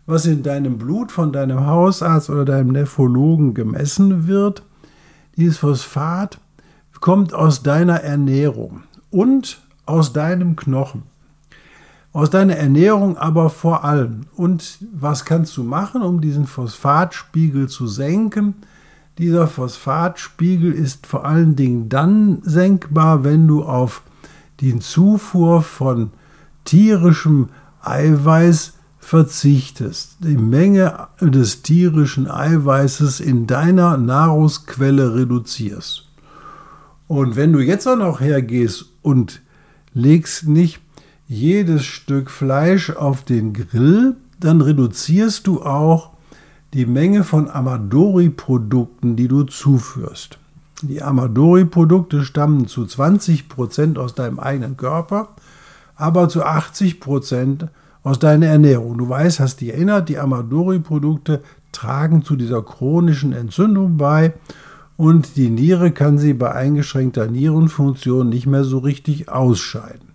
was 0.05 0.25
in 0.25 0.43
deinem 0.43 0.77
Blut 0.77 1.11
von 1.11 1.31
deinem 1.31 1.65
Hausarzt 1.65 2.29
oder 2.29 2.45
deinem 2.45 2.71
Nephrologen 2.71 3.53
gemessen 3.53 4.27
wird, 4.27 4.63
dieses 5.37 5.57
Phosphat 5.57 6.39
kommt 7.01 7.33
aus 7.33 7.61
deiner 7.61 8.01
Ernährung 8.01 8.83
und 9.11 9.61
aus 9.85 10.13
deinem 10.13 10.55
Knochen. 10.55 11.03
Aus 12.13 12.29
deiner 12.29 12.55
Ernährung 12.55 13.17
aber 13.17 13.49
vor 13.49 13.83
allem. 13.83 14.27
Und 14.35 14.79
was 14.93 15.25
kannst 15.25 15.55
du 15.57 15.63
machen, 15.63 16.01
um 16.01 16.21
diesen 16.21 16.47
Phosphatspiegel 16.47 17.67
zu 17.67 17.87
senken? 17.87 18.55
Dieser 19.17 19.47
Phosphatspiegel 19.47 20.71
ist 20.71 21.05
vor 21.05 21.25
allen 21.25 21.55
Dingen 21.55 21.89
dann 21.89 22.41
senkbar, 22.43 23.23
wenn 23.23 23.47
du 23.47 23.63
auf 23.63 24.01
die 24.61 24.79
Zufuhr 24.79 25.61
von 25.61 26.11
tierischem 26.63 27.49
Eiweiß 27.81 28.73
verzichtest, 29.05 30.17
die 30.21 30.35
Menge 30.35 31.07
des 31.21 31.61
tierischen 31.61 32.27
Eiweißes 32.27 33.19
in 33.19 33.45
deiner 33.45 33.97
Nahrungsquelle 33.97 35.13
reduzierst. 35.13 36.07
Und 37.07 37.35
wenn 37.35 37.53
du 37.53 37.59
jetzt 37.59 37.87
auch 37.87 37.97
noch 37.97 38.19
hergehst 38.19 38.85
und 39.03 39.43
legst 39.93 40.47
nicht 40.47 40.81
jedes 41.27 41.85
Stück 41.85 42.31
Fleisch 42.31 42.89
auf 42.89 43.23
den 43.23 43.53
Grill, 43.53 44.15
dann 44.39 44.61
reduzierst 44.61 45.45
du 45.45 45.61
auch 45.61 46.09
die 46.73 46.87
Menge 46.87 47.23
von 47.23 47.47
Amadori-Produkten, 47.47 49.15
die 49.15 49.27
du 49.27 49.43
zuführst. 49.43 50.39
Die 50.81 51.03
Amadori-Produkte 51.03 52.25
stammen 52.25 52.67
zu 52.67 52.81
20% 52.81 53.99
aus 53.99 54.15
deinem 54.15 54.39
eigenen 54.39 54.77
Körper, 54.77 55.29
aber 55.95 56.27
zu 56.27 56.43
80% 56.43 57.65
aus 57.65 57.69
aus 58.05 58.19
deiner 58.19 58.45
Ernährung. 58.45 58.99
Du 58.99 59.09
weißt, 59.09 59.39
hast 59.39 59.59
dich 59.59 59.73
erinnert, 59.73 60.09
die 60.09 60.19
Amadori-Produkte 60.19 61.41
tragen 61.71 62.23
zu 62.23 62.35
dieser 62.35 62.61
chronischen 62.61 63.33
Entzündung 63.33 63.97
bei 63.97 64.33
und 64.95 65.35
die 65.35 65.49
Niere 65.49 65.91
kann 65.91 66.19
sie 66.19 66.33
bei 66.33 66.53
eingeschränkter 66.53 67.27
Nierenfunktion 67.27 68.29
nicht 68.29 68.45
mehr 68.45 68.63
so 68.63 68.77
richtig 68.77 69.27
ausscheiden. 69.27 70.09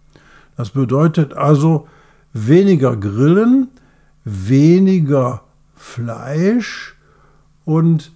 Das 0.56 0.70
bedeutet 0.70 1.34
also 1.34 1.88
weniger 2.32 2.96
Grillen, 2.96 3.68
weniger 4.24 5.42
Fleisch 5.74 6.96
und 7.64 8.12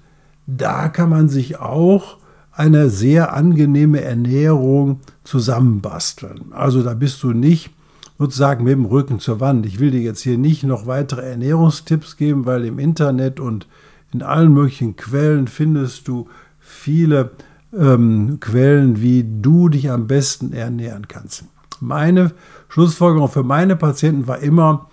da 0.47 0.89
kann 0.89 1.11
man 1.11 1.29
sich 1.29 1.59
auch 1.59 2.19
eine 2.53 2.91
sehr 2.91 3.35
angenehme 3.35 4.03
Ernährung 4.03 5.01
zusammenbasteln. 5.25 6.53
Also 6.53 6.85
da 6.85 6.95
bist 6.95 7.21
du 7.25 7.33
nicht 7.33 7.74
sozusagen 8.18 8.64
mit 8.64 8.72
dem 8.72 8.85
Rücken 8.85 9.18
zur 9.18 9.40
Wand. 9.40 9.66
Ich 9.66 9.81
will 9.81 9.90
dir 9.90 10.00
jetzt 10.00 10.22
hier 10.22 10.38
nicht 10.38 10.62
noch 10.64 10.87
weitere 10.87 11.22
Ernährungstipps 11.22 12.16
geben, 12.16 12.46
weil 12.46 12.64
im 12.64 12.79
Internet 12.79 13.40
und 13.40 13.66
in 14.12 14.22
allen 14.22 14.53
möglichen 14.53 14.96
Quellen 14.96 15.48
findest 15.48 16.07
du 16.07 16.29
viele 16.61 17.33
ähm, 17.77 18.38
Quellen, 18.40 19.00
wie 19.03 19.24
du 19.42 19.68
dich 19.68 19.90
am 19.90 20.07
besten 20.07 20.53
ernähren 20.53 21.09
kannst. 21.09 21.44
Meine 21.81 22.33
Schlussfolgerung 22.68 23.29
für 23.29 23.42
meine 23.42 23.77
Patienten 23.77 24.27
war 24.29 24.38
immer, 24.38 24.88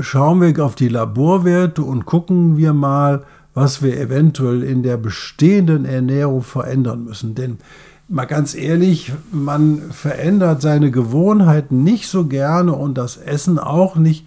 schauen 0.00 0.40
wir 0.40 0.64
auf 0.64 0.74
die 0.74 0.88
Laborwerte 0.88 1.82
und 1.82 2.06
gucken 2.06 2.56
wir 2.56 2.72
mal, 2.72 3.24
was 3.54 3.82
wir 3.82 3.98
eventuell 3.98 4.62
in 4.62 4.82
der 4.82 4.96
bestehenden 4.96 5.84
Ernährung 5.84 6.42
verändern 6.42 7.04
müssen. 7.04 7.34
Denn 7.34 7.58
mal 8.08 8.24
ganz 8.24 8.54
ehrlich, 8.54 9.12
man 9.30 9.92
verändert 9.92 10.62
seine 10.62 10.90
Gewohnheiten 10.90 11.84
nicht 11.84 12.08
so 12.08 12.26
gerne 12.26 12.72
und 12.72 12.96
das 12.96 13.16
Essen 13.16 13.58
auch 13.58 13.96
nicht. 13.96 14.26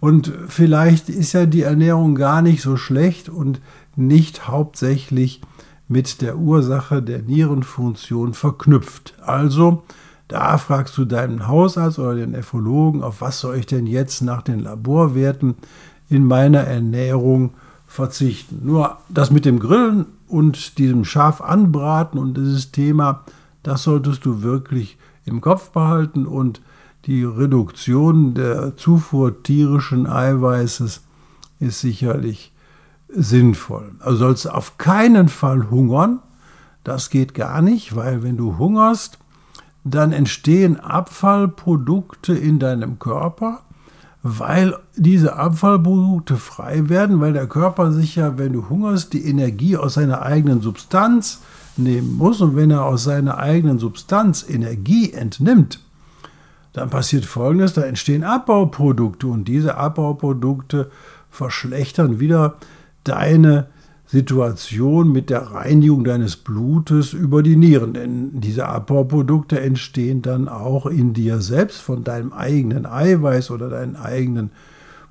Und 0.00 0.32
vielleicht 0.48 1.08
ist 1.08 1.32
ja 1.32 1.46
die 1.46 1.62
Ernährung 1.62 2.14
gar 2.14 2.42
nicht 2.42 2.62
so 2.62 2.76
schlecht 2.76 3.28
und 3.28 3.60
nicht 3.96 4.48
hauptsächlich 4.48 5.40
mit 5.88 6.22
der 6.22 6.38
Ursache 6.38 7.02
der 7.02 7.22
Nierenfunktion 7.22 8.34
verknüpft. 8.34 9.14
Also, 9.20 9.82
da 10.28 10.56
fragst 10.58 10.96
du 10.96 11.04
deinen 11.04 11.48
Hausarzt 11.48 11.98
oder 11.98 12.14
den 12.14 12.30
Nephrologen, 12.30 13.02
auf 13.02 13.20
was 13.20 13.40
soll 13.40 13.56
ich 13.56 13.66
denn 13.66 13.86
jetzt 13.86 14.22
nach 14.22 14.42
den 14.42 14.60
Laborwerten 14.60 15.56
in 16.08 16.24
meiner 16.24 16.60
Ernährung 16.60 17.54
verzichten. 17.90 18.60
Nur 18.62 18.98
das 19.08 19.32
mit 19.32 19.44
dem 19.44 19.58
Grillen 19.58 20.06
und 20.28 20.78
diesem 20.78 21.04
scharf 21.04 21.40
anbraten 21.40 22.20
und 22.20 22.36
dieses 22.36 22.70
Thema, 22.70 23.24
das 23.64 23.82
solltest 23.82 24.24
du 24.24 24.42
wirklich 24.42 24.96
im 25.24 25.40
Kopf 25.40 25.70
behalten 25.70 26.24
und 26.24 26.62
die 27.06 27.24
Reduktion 27.24 28.34
der 28.34 28.76
Zufuhr 28.76 29.42
tierischen 29.42 30.06
Eiweißes 30.06 31.02
ist 31.58 31.80
sicherlich 31.80 32.52
sinnvoll. 33.08 33.90
Also 33.98 34.18
sollst 34.18 34.44
du 34.44 34.50
auf 34.50 34.78
keinen 34.78 35.28
Fall 35.28 35.68
hungern. 35.68 36.20
Das 36.84 37.10
geht 37.10 37.34
gar 37.34 37.60
nicht, 37.60 37.96
weil 37.96 38.22
wenn 38.22 38.36
du 38.36 38.56
hungerst, 38.56 39.18
dann 39.82 40.12
entstehen 40.12 40.78
Abfallprodukte 40.78 42.34
in 42.34 42.60
deinem 42.60 43.00
Körper, 43.00 43.62
weil 44.22 44.76
diese 44.96 45.36
Abfallprodukte 45.36 46.36
frei 46.36 46.88
werden, 46.88 47.20
weil 47.20 47.32
der 47.32 47.46
Körper 47.46 47.92
sich 47.92 48.16
ja, 48.16 48.36
wenn 48.36 48.52
du 48.52 48.68
hungerst, 48.68 49.12
die 49.12 49.24
Energie 49.24 49.76
aus 49.76 49.94
seiner 49.94 50.22
eigenen 50.22 50.60
Substanz 50.60 51.40
nehmen 51.76 52.16
muss. 52.16 52.40
Und 52.40 52.54
wenn 52.54 52.70
er 52.70 52.84
aus 52.84 53.04
seiner 53.04 53.38
eigenen 53.38 53.78
Substanz 53.78 54.44
Energie 54.48 55.12
entnimmt, 55.12 55.80
dann 56.72 56.90
passiert 56.90 57.24
Folgendes, 57.24 57.72
da 57.72 57.82
entstehen 57.82 58.22
Abbauprodukte 58.22 59.26
und 59.26 59.46
diese 59.46 59.76
Abbauprodukte 59.76 60.90
verschlechtern 61.30 62.20
wieder 62.20 62.56
deine 63.04 63.66
Situation 64.10 65.12
mit 65.12 65.30
der 65.30 65.42
Reinigung 65.52 66.02
deines 66.02 66.34
Blutes 66.34 67.12
über 67.12 67.44
die 67.44 67.54
Nieren. 67.54 67.92
Denn 67.92 68.40
diese 68.40 68.66
Abbauprodukte 68.66 69.60
entstehen 69.60 70.20
dann 70.20 70.48
auch 70.48 70.86
in 70.86 71.12
dir 71.12 71.40
selbst 71.40 71.80
von 71.80 72.02
deinem 72.02 72.32
eigenen 72.32 72.86
Eiweiß 72.86 73.52
oder 73.52 73.68
deinen 73.68 73.94
eigenen 73.94 74.50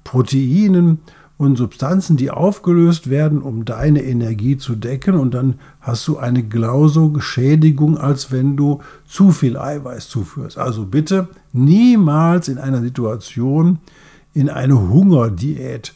Proteinen 0.04 1.00
und 1.38 1.56
Substanzen, 1.56 2.18
die 2.18 2.30
aufgelöst 2.30 3.10
werden, 3.10 3.42
um 3.42 3.64
deine 3.64 4.04
Energie 4.04 4.58
zu 4.58 4.76
decken. 4.76 5.16
Und 5.16 5.34
dann 5.34 5.56
hast 5.80 6.06
du 6.10 6.18
eine 6.18 6.44
genauso 6.44 7.18
Schädigung, 7.22 7.98
als 7.98 8.34
wenn 8.34 8.58
du 8.58 8.82
zu 9.08 9.32
viel 9.32 9.56
Eiweiß 9.56 10.10
zuführst. 10.10 10.58
Also 10.58 10.86
bitte 10.86 11.30
niemals 11.54 12.50
in 12.50 12.58
einer 12.58 12.82
Situation 12.82 13.80
in 14.34 14.50
eine 14.50 14.90
Hungerdiät 14.90 15.94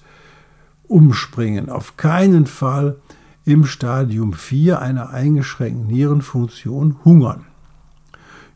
umspringen. 0.93 1.69
Auf 1.69 1.97
keinen 1.97 2.45
Fall 2.45 2.97
im 3.45 3.65
Stadium 3.65 4.33
4 4.33 4.79
einer 4.79 5.09
eingeschränkten 5.09 5.87
Nierenfunktion 5.87 6.97
hungern. 7.03 7.45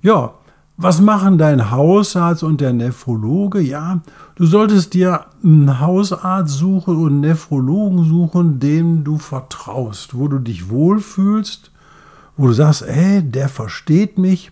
Ja, 0.02 0.34
was 0.78 1.02
machen 1.02 1.40
dein 1.40 1.72
Hausarzt 1.72 2.44
und 2.44 2.62
der 2.62 2.72
Nephrologe? 2.72 3.60
Ja, 3.60 4.02
du 4.36 4.46
solltest 4.46 4.94
dir 4.94 5.26
einen 5.44 5.80
Hausarzt 5.80 6.54
suchen 6.54 6.98
und 6.98 7.08
einen 7.08 7.22
Nephrologen 7.22 8.06
suchen, 8.06 8.60
dem 8.60 9.04
du 9.04 9.18
vertraust, 9.18 10.16
wo 10.16 10.28
du 10.28 10.38
dich 10.38 10.70
wohlfühlst, 10.70 11.72
wo 12.38 12.46
du 12.46 12.54
sagst, 12.54 12.84
ey, 12.84 13.24
der 13.24 13.50
versteht 13.50 14.20
mich, 14.20 14.52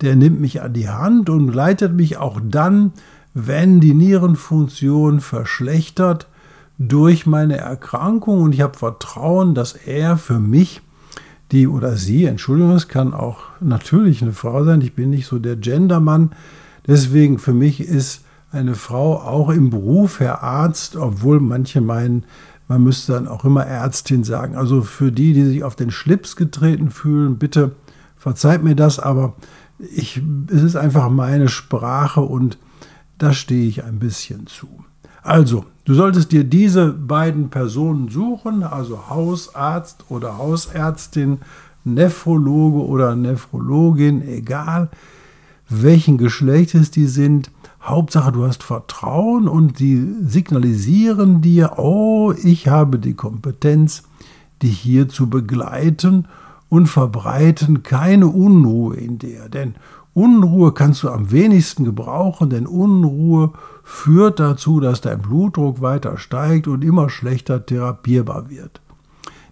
der 0.00 0.14
nimmt 0.14 0.40
mich 0.40 0.62
an 0.62 0.72
die 0.72 0.88
Hand 0.88 1.28
und 1.28 1.52
leitet 1.52 1.92
mich 1.92 2.18
auch 2.18 2.40
dann, 2.40 2.92
wenn 3.34 3.80
die 3.80 3.94
Nierenfunktion 3.94 5.20
verschlechtert, 5.20 6.28
durch 6.78 7.26
meine 7.26 7.56
Erkrankung 7.56 8.42
und 8.42 8.54
ich 8.54 8.60
habe 8.60 8.76
Vertrauen, 8.76 9.54
dass 9.54 9.72
er 9.72 10.16
für 10.16 10.38
mich 10.38 10.82
die 11.52 11.68
oder 11.68 11.96
sie, 11.96 12.24
Entschuldigung, 12.24 12.72
es 12.72 12.88
kann 12.88 13.14
auch 13.14 13.38
natürlich 13.60 14.22
eine 14.22 14.32
Frau 14.32 14.64
sein, 14.64 14.80
ich 14.80 14.94
bin 14.94 15.10
nicht 15.10 15.26
so 15.26 15.38
der 15.38 15.56
Gendermann, 15.56 16.32
deswegen 16.86 17.38
für 17.38 17.54
mich 17.54 17.80
ist 17.80 18.24
eine 18.50 18.74
Frau 18.74 19.20
auch 19.20 19.50
im 19.50 19.70
Beruf 19.70 20.20
Herr 20.20 20.42
Arzt, 20.42 20.96
obwohl 20.96 21.40
manche 21.40 21.80
meinen, 21.80 22.24
man 22.68 22.82
müsste 22.82 23.12
dann 23.12 23.28
auch 23.28 23.44
immer 23.44 23.64
Ärztin 23.64 24.24
sagen. 24.24 24.56
Also 24.56 24.82
für 24.82 25.12
die, 25.12 25.32
die 25.32 25.44
sich 25.44 25.62
auf 25.62 25.76
den 25.76 25.90
Schlips 25.90 26.36
getreten 26.36 26.90
fühlen, 26.90 27.38
bitte 27.38 27.76
verzeiht 28.16 28.62
mir 28.62 28.74
das, 28.74 28.98
aber 28.98 29.34
ich, 29.78 30.22
es 30.50 30.62
ist 30.62 30.76
einfach 30.76 31.10
meine 31.10 31.48
Sprache 31.48 32.22
und 32.22 32.58
da 33.18 33.32
stehe 33.32 33.68
ich 33.68 33.84
ein 33.84 33.98
bisschen 33.98 34.46
zu. 34.46 34.84
Also, 35.26 35.64
du 35.84 35.92
solltest 35.92 36.30
dir 36.30 36.44
diese 36.44 36.92
beiden 36.92 37.50
Personen 37.50 38.08
suchen, 38.08 38.62
also 38.62 39.08
Hausarzt 39.10 40.04
oder 40.08 40.38
Hausärztin, 40.38 41.38
Nephrologe 41.82 42.86
oder 42.86 43.16
Nephrologin, 43.16 44.22
egal 44.22 44.88
welchen 45.68 46.16
Geschlechtes 46.16 46.92
die 46.92 47.06
sind. 47.06 47.50
Hauptsache, 47.82 48.30
du 48.30 48.46
hast 48.46 48.62
Vertrauen 48.62 49.48
und 49.48 49.80
die 49.80 50.06
signalisieren 50.24 51.40
dir, 51.40 51.72
oh, 51.76 52.32
ich 52.40 52.68
habe 52.68 53.00
die 53.00 53.14
Kompetenz, 53.14 54.04
dich 54.62 54.78
hier 54.78 55.08
zu 55.08 55.28
begleiten 55.28 56.26
und 56.68 56.86
verbreiten 56.86 57.82
keine 57.82 58.28
Unruhe 58.28 58.94
in 58.94 59.18
dir. 59.18 59.48
Denn 59.48 59.74
Unruhe 60.16 60.72
kannst 60.72 61.02
du 61.02 61.10
am 61.10 61.30
wenigsten 61.30 61.84
gebrauchen, 61.84 62.48
denn 62.48 62.66
Unruhe 62.66 63.50
führt 63.84 64.40
dazu, 64.40 64.80
dass 64.80 65.02
dein 65.02 65.20
Blutdruck 65.20 65.82
weiter 65.82 66.16
steigt 66.16 66.68
und 66.68 66.82
immer 66.82 67.10
schlechter 67.10 67.66
therapierbar 67.66 68.48
wird. 68.48 68.80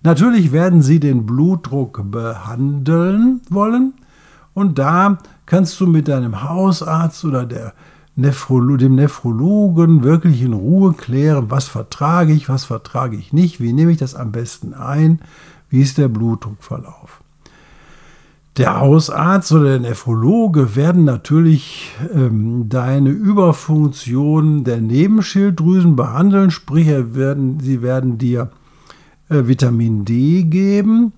Natürlich 0.03 0.53
werden 0.53 0.81
sie 0.81 1.01
den 1.01 1.27
Blutdruck 1.27 2.11
behandeln 2.11 3.43
wollen 3.51 3.93
und 4.55 4.79
da 4.79 5.19
kannst 5.45 5.79
du 5.81 5.87
mit 5.87 6.09
deinem 6.09 6.43
Hausarzt 6.43 7.27
oder 7.27 7.45
der 7.45 7.75
Nephrolo 8.17 8.79
dem 8.79 8.95
Nephrologen 8.95 10.03
wirklich 10.03 10.41
in 10.41 10.55
Ruhe 10.55 10.95
klären, 10.95 11.51
was 11.51 11.69
vertrage 11.69 12.33
ich, 12.33 12.49
was 12.49 12.65
vertrage 12.65 13.19
ich 13.19 13.35
nicht, 13.35 13.61
wie 13.61 13.75
nehme 13.75 13.93
ich 13.93 13.99
das 13.99 14.15
am 14.15 14.33
besten 14.33 14.73
ein, 14.73 15.21
wie 15.69 15.83
ist 15.83 15.99
der 15.99 16.09
Blutdruckverlauf. 16.09 17.24
Der 18.57 18.79
Hausarzt 18.79 19.51
oder 19.51 19.65
der 19.65 19.81
Nephrologe 19.81 20.77
werden 20.77 21.05
natürlich 21.05 21.91
ähm, 22.15 22.69
deine 22.69 23.11
Überfunktion 23.11 24.63
der 24.63 24.81
Nebenschilddrüsen 24.81 25.97
behandeln, 25.97 26.53
sprich 26.53 26.87
werden, 26.87 27.59
sie 27.59 27.83
werden 27.83 28.17
dir 28.17 28.51
äh, 29.29 29.49
Vitamin 29.49 30.05
D 30.05 30.45
geben, 30.45 31.13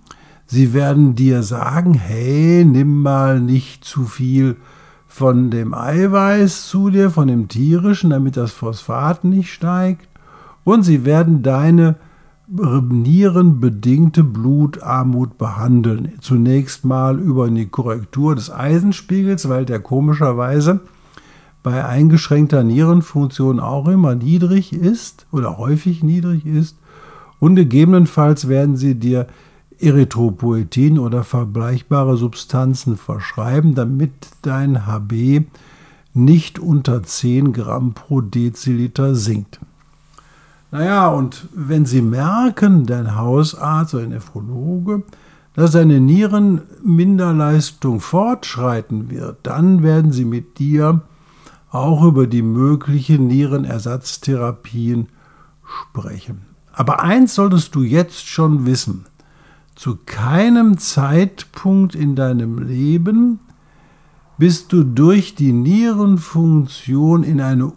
sie 0.46 0.72
werden 0.72 1.14
dir 1.14 1.42
sagen, 1.42 1.92
hey, 1.92 2.64
nimm 2.64 3.02
mal 3.02 3.38
nicht 3.38 3.84
zu 3.84 4.04
viel 4.04 4.56
von 5.06 5.50
dem 5.50 5.74
Eiweiß 5.74 6.68
zu 6.68 6.88
dir, 6.88 7.10
von 7.10 7.28
dem 7.28 7.48
tierischen, 7.48 8.10
damit 8.10 8.38
das 8.38 8.52
Phosphat 8.52 9.24
nicht 9.24 9.52
steigt. 9.52 10.08
Und 10.64 10.84
sie 10.84 11.04
werden 11.04 11.42
deine 11.42 11.96
nierenbedingte 12.48 14.22
Blutarmut 14.22 15.36
behandeln. 15.38 16.12
Zunächst 16.20 16.84
mal 16.84 17.18
über 17.18 17.46
eine 17.46 17.66
Korrektur 17.66 18.34
des 18.34 18.50
Eisenspiegels, 18.50 19.48
weil 19.48 19.64
der 19.64 19.80
komischerweise 19.80 20.80
bei 21.62 21.84
eingeschränkter 21.84 22.62
Nierenfunktion 22.62 23.58
auch 23.58 23.88
immer 23.88 24.14
niedrig 24.14 24.72
ist 24.72 25.26
oder 25.32 25.58
häufig 25.58 26.04
niedrig 26.04 26.46
ist. 26.46 26.78
Und 27.40 27.56
gegebenenfalls 27.56 28.48
werden 28.48 28.76
sie 28.76 28.94
dir 28.94 29.26
Erythropoetin 29.78 30.98
oder 30.98 31.24
vergleichbare 31.24 32.16
Substanzen 32.16 32.96
verschreiben, 32.96 33.74
damit 33.74 34.12
dein 34.42 34.86
HB 34.86 35.42
nicht 36.14 36.58
unter 36.58 37.02
10 37.02 37.52
Gramm 37.52 37.92
pro 37.92 38.20
Deziliter 38.20 39.14
sinkt. 39.14 39.60
Naja, 40.78 41.08
und 41.08 41.48
wenn 41.54 41.86
Sie 41.86 42.02
merken, 42.02 42.84
dein 42.84 43.16
Hausarzt 43.16 43.94
oder 43.94 44.08
Nephrologe, 44.08 45.04
dass 45.54 45.72
seine 45.72 46.00
Nierenminderleistung 46.00 48.00
fortschreiten 48.00 49.08
wird, 49.08 49.38
dann 49.44 49.82
werden 49.82 50.12
Sie 50.12 50.26
mit 50.26 50.58
dir 50.58 51.00
auch 51.70 52.04
über 52.04 52.26
die 52.26 52.42
möglichen 52.42 53.26
Nierenersatztherapien 53.26 55.08
sprechen. 55.64 56.42
Aber 56.74 57.00
eins 57.00 57.36
solltest 57.36 57.74
du 57.74 57.82
jetzt 57.82 58.26
schon 58.26 58.66
wissen. 58.66 59.06
Zu 59.76 59.96
keinem 60.04 60.76
Zeitpunkt 60.76 61.94
in 61.94 62.16
deinem 62.16 62.58
Leben 62.58 63.40
bist 64.36 64.74
du 64.74 64.84
durch 64.84 65.34
die 65.34 65.52
Nierenfunktion 65.52 67.24
in 67.24 67.40
eine 67.40 67.72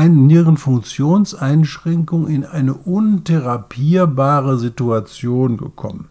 Nierenfunktionseinschränkung 0.00 2.28
in 2.28 2.44
eine 2.44 2.74
untherapierbare 2.74 4.58
Situation 4.58 5.56
gekommen. 5.56 6.08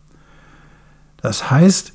Das 1.17 1.51
heißt, 1.51 1.93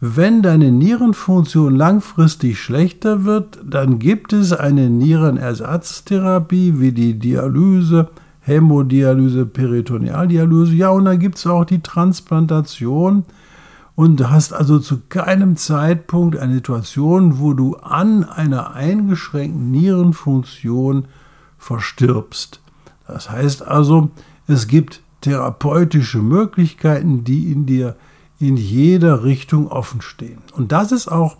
wenn 0.00 0.42
deine 0.42 0.70
Nierenfunktion 0.70 1.74
langfristig 1.74 2.60
schlechter 2.60 3.24
wird, 3.24 3.58
dann 3.64 3.98
gibt 3.98 4.32
es 4.32 4.52
eine 4.52 4.90
Nierenersatztherapie 4.90 6.78
wie 6.78 6.92
die 6.92 7.18
Dialyse, 7.18 8.08
Hämodialyse, 8.40 9.44
Peritonealdialyse, 9.44 10.74
ja, 10.74 10.90
und 10.90 11.04
dann 11.04 11.18
gibt 11.18 11.38
es 11.38 11.46
auch 11.46 11.64
die 11.64 11.80
Transplantation. 11.80 13.24
Und 13.96 14.20
du 14.20 14.30
hast 14.30 14.52
also 14.52 14.78
zu 14.78 15.00
keinem 15.08 15.56
Zeitpunkt 15.56 16.38
eine 16.38 16.54
Situation, 16.54 17.40
wo 17.40 17.52
du 17.52 17.74
an 17.76 18.22
einer 18.22 18.74
eingeschränkten 18.74 19.72
Nierenfunktion 19.72 21.06
verstirbst. 21.58 22.60
Das 23.06 23.30
heißt 23.30 23.66
also, 23.66 24.10
es 24.46 24.66
gibt 24.66 25.00
therapeutische 25.20 26.18
Möglichkeiten, 26.18 27.24
die 27.24 27.50
in 27.50 27.66
dir 27.66 27.96
in 28.40 28.56
jeder 28.56 29.24
Richtung 29.24 29.68
offen 29.68 30.00
stehen. 30.00 30.38
Und 30.52 30.70
das 30.70 30.92
ist 30.92 31.08
auch 31.08 31.36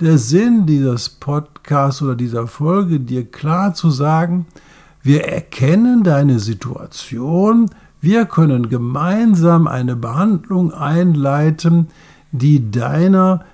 der 0.00 0.18
Sinn 0.18 0.66
dieses 0.66 1.08
Podcasts 1.08 2.02
oder 2.02 2.16
dieser 2.16 2.46
Folge, 2.46 3.00
dir 3.00 3.24
klar 3.24 3.74
zu 3.74 3.90
sagen, 3.90 4.46
wir 5.02 5.24
erkennen 5.24 6.02
deine 6.02 6.40
Situation, 6.40 7.70
wir 8.00 8.24
können 8.26 8.68
gemeinsam 8.68 9.66
eine 9.66 9.94
Behandlung 9.94 10.72
einleiten, 10.72 11.88
die 12.32 12.70
deiner 12.70 13.44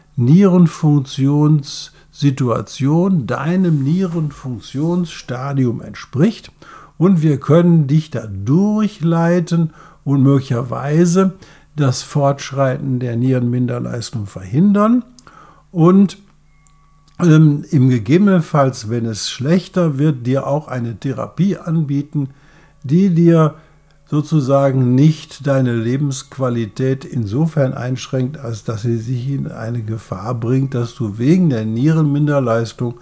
Nierenfunktionssituation, 2.23 3.27
deinem 3.27 3.83
Nierenfunktionsstadium 3.83 5.83
entspricht 5.83 6.51
und 6.99 7.23
wir 7.23 7.39
können 7.39 7.87
dich 7.87 8.11
da 8.11 8.27
durchleiten 8.27 9.73
und 10.05 10.23
möglicherweise 10.23 11.35
das 11.75 12.03
Fortschreiten 12.03 13.01
der 13.01 13.17
Nierenminderleistung 13.17 14.27
verhindern 14.27 15.05
und 15.71 16.19
ähm, 17.21 17.65
im 17.71 17.91
gegebenenfalls, 17.91 18.89
wenn 18.89 19.05
es 19.05 19.31
schlechter 19.31 19.99
wird, 19.99 20.27
dir 20.27 20.47
auch 20.47 20.69
eine 20.69 20.99
Therapie 20.99 21.59
anbieten, 21.59 22.31
die 22.83 23.11
dir 23.11 23.57
sozusagen 24.09 24.95
nicht 24.95 25.47
deine 25.47 25.75
Lebensqualität 25.75 27.05
insofern 27.05 27.75
einschränkt, 27.75 28.39
als 28.39 28.63
dass 28.65 28.83
sie 28.83 28.99
sich 28.99 29.29
in 29.31 29.51
eine 29.51 29.83
Gefahr 29.83 30.35
bringt, 30.35 30.75
dass 30.75 30.95
du 30.95 31.19
wegen 31.19 31.51
der 31.51 31.65
Nierenminderleistung 31.65 33.01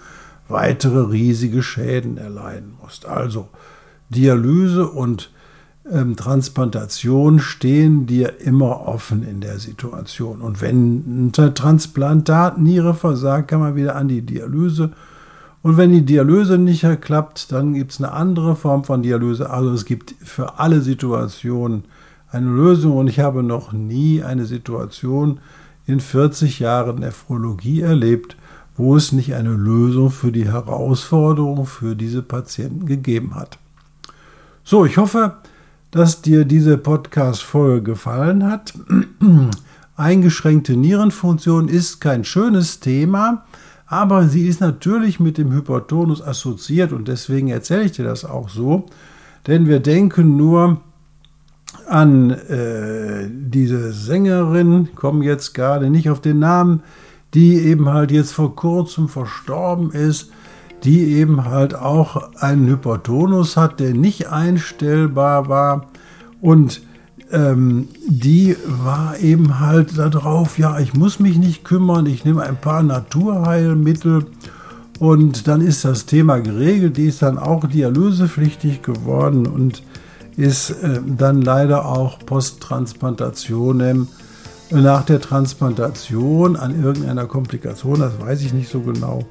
weitere 0.49 1.11
riesige 1.11 1.63
Schäden 1.63 2.17
erleiden 2.17 2.75
musst. 2.81 3.07
Also 3.07 3.49
Dialyse 4.09 4.89
und 4.89 5.31
ähm, 5.91 6.17
Transplantation 6.17 7.39
stehen 7.39 8.07
dir 8.07 8.41
immer 8.41 8.87
offen 8.87 9.23
in 9.23 9.41
der 9.41 9.59
Situation. 9.59 10.41
Und 10.41 10.63
wenn 10.63 11.27
ein 11.27 11.33
Transplantat 11.33 12.59
Niere 12.59 12.95
versagt, 12.95 13.49
kann 13.49 13.61
man 13.61 13.77
wieder 13.77 13.97
an 13.97 14.09
die 14.09 14.23
Dialyse. 14.23 14.93
Und 15.65 15.79
wenn 15.79 15.93
die 15.93 16.05
Dialyse 16.05 16.59
nicht 16.59 16.87
klappt, 17.01 17.51
dann 17.51 17.73
gibt 17.73 17.93
es 17.93 17.99
eine 17.99 18.13
andere 18.13 18.55
Form 18.55 18.85
von 18.85 19.03
Dialyse. 19.03 19.49
Also 19.49 19.73
es 19.73 19.87
gibt 19.87 20.15
für 20.23 20.59
alle 20.59 20.83
Situationen 20.83 21.85
eine 22.31 22.51
Lösung. 22.51 22.99
Und 22.99 23.09
ich 23.09 23.21
habe 23.21 23.43
noch 23.43 23.73
nie 23.73 24.23
eine 24.23 24.45
Situation 24.45 25.41
in 25.87 26.01
40 26.01 26.59
Jahren 26.59 26.97
Nephrologie 26.97 27.81
erlebt, 27.81 28.37
wo 28.77 28.95
es 28.95 29.13
nicht 29.13 29.35
eine 29.35 29.55
Lösung 29.55 30.11
für 30.11 30.33
die 30.33 30.53
Herausforderung 30.53 31.65
für 31.65 31.97
diese 31.97 32.21
Patienten 32.21 32.85
gegeben 32.85 33.35
hat. 33.35 33.57
So, 34.65 34.85
ich 34.85 34.99
hoffe, 34.99 35.39
dass 35.91 36.21
dir 36.21 36.45
diese 36.45 36.77
Podcast-Folge 36.77 37.93
gefallen 37.93 38.45
hat. 38.45 38.75
Eingeschränkte 39.97 40.77
Nierenfunktion 40.77 41.69
ist 41.69 42.03
kein 42.03 42.25
schönes 42.25 42.81
Thema, 42.81 43.47
aber 43.87 44.29
sie 44.29 44.47
ist 44.47 44.61
natürlich 44.61 45.21
mit 45.21 45.39
dem 45.39 45.53
Hypertonus 45.53 46.23
assoziiert 46.23 46.93
und 46.93 47.09
deswegen 47.09 47.49
erzähle 47.49 47.85
ich 47.85 47.93
dir 47.93 48.05
das 48.05 48.25
auch 48.25 48.49
so. 48.49 48.87
Denn 49.47 49.67
wir 49.67 49.81
denken 49.81 50.37
nur 50.37 50.81
an 51.89 52.31
äh, 52.31 53.29
diese 53.31 53.93
Sängerin, 53.93 54.89
kommen 54.95 55.23
jetzt 55.23 55.55
gerade 55.55 55.91
nicht 55.91 56.09
auf 56.09 56.21
den 56.21 56.39
Namen, 56.39 56.83
die 57.35 57.59
eben 57.59 57.89
halt 57.91 58.11
jetzt 58.11 58.33
vor 58.33 58.57
kurzem 58.57 59.09
verstorben 59.09 59.91
ist 59.91 60.31
die 60.85 61.15
eben 61.15 61.47
halt 61.47 61.75
auch 61.75 62.35
einen 62.35 62.69
Hypertonus 62.69 63.57
hat, 63.57 63.81
der 63.81 63.95
nicht 63.95 64.29
einstellbar 64.29 65.49
war. 65.49 65.87
Und 66.43 66.83
ähm, 67.33 67.89
die 68.07 68.57
war 68.67 69.19
eben 69.19 69.61
halt 69.61 69.99
darauf, 69.99 70.59
ja, 70.59 70.79
ich 70.79 70.95
muss 70.95 71.21
mich 71.21 71.37
nicht 71.37 71.65
kümmern, 71.65 72.07
ich 72.07 72.25
nehme 72.25 72.43
ein 72.43 72.57
paar 72.57 72.83
Naturheilmittel 72.83 74.27
und 74.99 75.49
dann 75.49 75.61
ist 75.61 75.85
das 75.85 76.07
Thema 76.07 76.39
geregelt. 76.39 76.97
Die 76.97 77.07
ist 77.07 77.23
dann 77.23 77.39
auch 77.39 77.67
dialysepflichtig 77.67 78.83
geworden 78.83 79.47
und 79.47 79.83
ist 80.37 80.71
äh, 80.71 81.01
dann 81.05 81.43
leider 81.43 81.87
auch 81.87 82.19
Posttransplantation 82.25 84.09
nach 84.71 85.05
der 85.05 85.21
Transplantation 85.21 86.57
an 86.57 86.83
irgendeiner 86.83 87.27
Komplikation, 87.27 88.01
das 88.01 88.21
weiß 88.21 88.43
ich 88.43 88.53
nicht 88.53 88.71
so 88.71 88.81
genau, 88.81 89.25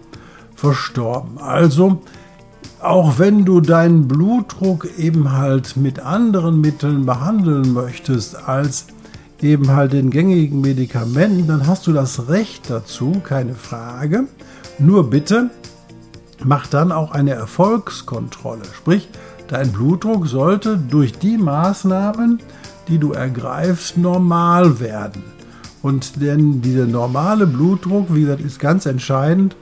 verstorben. 0.55 1.37
Also, 1.39 2.01
auch 2.81 3.19
wenn 3.19 3.45
du 3.45 3.61
deinen 3.61 4.07
Blutdruck 4.07 4.87
eben 4.97 5.31
halt 5.31 5.77
mit 5.77 5.99
anderen 5.99 6.61
Mitteln 6.61 7.05
behandeln 7.05 7.73
möchtest 7.73 8.47
als 8.47 8.87
eben 9.41 9.71
halt 9.71 9.93
den 9.93 10.09
gängigen 10.09 10.61
Medikamenten, 10.61 11.47
dann 11.47 11.67
hast 11.67 11.87
du 11.87 11.93
das 11.93 12.29
Recht 12.29 12.69
dazu, 12.69 13.21
keine 13.23 13.55
Frage. 13.55 14.25
Nur 14.79 15.09
bitte 15.09 15.49
mach 16.43 16.67
dann 16.67 16.91
auch 16.91 17.11
eine 17.11 17.31
Erfolgskontrolle. 17.31 18.63
Sprich, 18.75 19.09
dein 19.47 19.71
Blutdruck 19.71 20.27
sollte 20.27 20.77
durch 20.77 21.13
die 21.13 21.37
Maßnahmen, 21.37 22.39
die 22.87 22.97
du 22.97 23.11
ergreifst, 23.11 23.97
normal 23.97 24.79
werden. 24.79 25.23
Und 25.81 26.21
denn 26.21 26.61
dieser 26.61 26.85
normale 26.85 27.45
Blutdruck, 27.45 28.13
wie 28.15 28.21
gesagt, 28.21 28.41
ist 28.41 28.59
ganz 28.59 28.85
entscheidend 28.85 29.55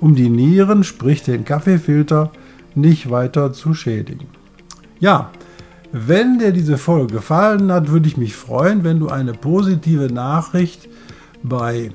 um 0.00 0.14
die 0.14 0.30
Nieren, 0.30 0.84
sprich 0.84 1.22
den 1.22 1.44
Kaffeefilter, 1.44 2.30
nicht 2.80 3.10
weiter 3.10 3.52
zu 3.52 3.74
schädigen. 3.74 4.28
Ja, 5.00 5.30
wenn 5.92 6.38
dir 6.38 6.52
diese 6.52 6.76
Folge 6.76 7.14
gefallen 7.14 7.72
hat, 7.72 7.90
würde 7.90 8.08
ich 8.08 8.16
mich 8.16 8.36
freuen, 8.36 8.84
wenn 8.84 9.00
du 9.00 9.08
eine 9.08 9.32
positive 9.32 10.12
Nachricht 10.12 10.88
bei 11.42 11.92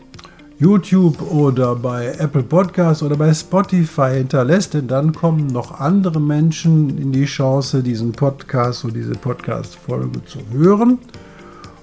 YouTube 0.57 1.21
oder 1.31 1.75
bei 1.75 2.15
Apple 2.17 2.43
Podcasts 2.43 3.03
oder 3.03 3.17
bei 3.17 3.34
Spotify 3.34 4.11
hinterlässt, 4.15 4.73
denn 4.73 4.88
dann 4.88 5.13
kommen 5.13 5.47
noch 5.47 5.79
andere 5.79 6.21
Menschen 6.21 6.97
in 6.97 7.11
die 7.11 7.25
Chance, 7.25 7.84
diesen 7.84 8.13
Podcast 8.13 8.86
oder 8.86 8.93
diese 8.93 9.13
Podcast-Folge 9.13 10.23
zu 10.25 10.39
hören. 10.51 10.99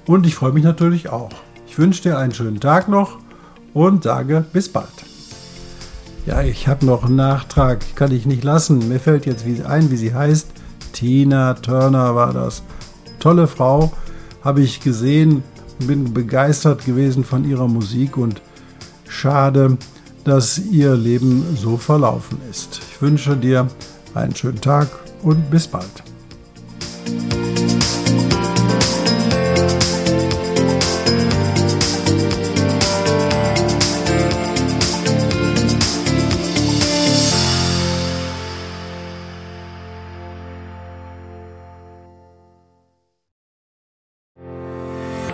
Und 0.06 0.26
ich 0.26 0.34
freue 0.34 0.52
mich 0.52 0.64
natürlich 0.64 1.10
auch. 1.10 1.30
Ich 1.66 1.78
wünsche 1.78 2.02
dir 2.02 2.18
einen 2.18 2.32
schönen 2.32 2.58
Tag 2.58 2.88
noch 2.88 3.18
und 3.74 4.02
sage 4.02 4.44
bis 4.52 4.68
bald. 4.68 5.09
Ja, 6.30 6.42
ich 6.42 6.68
habe 6.68 6.86
noch 6.86 7.02
einen 7.02 7.16
Nachtrag, 7.16 7.80
kann 7.96 8.12
ich 8.12 8.24
nicht 8.24 8.44
lassen. 8.44 8.88
Mir 8.88 9.00
fällt 9.00 9.26
jetzt 9.26 9.44
ein, 9.66 9.90
wie 9.90 9.96
sie 9.96 10.14
heißt. 10.14 10.46
Tina 10.92 11.54
Turner 11.54 12.14
war 12.14 12.32
das. 12.32 12.62
Tolle 13.18 13.48
Frau, 13.48 13.90
habe 14.44 14.60
ich 14.60 14.78
gesehen, 14.78 15.42
bin 15.80 16.14
begeistert 16.14 16.84
gewesen 16.84 17.24
von 17.24 17.44
ihrer 17.44 17.66
Musik 17.66 18.16
und 18.16 18.42
schade, 19.08 19.76
dass 20.22 20.56
ihr 20.56 20.94
Leben 20.94 21.44
so 21.56 21.76
verlaufen 21.76 22.38
ist. 22.48 22.80
Ich 22.92 23.02
wünsche 23.02 23.36
dir 23.36 23.66
einen 24.14 24.36
schönen 24.36 24.60
Tag 24.60 24.86
und 25.24 25.50
bis 25.50 25.66
bald. 25.66 26.09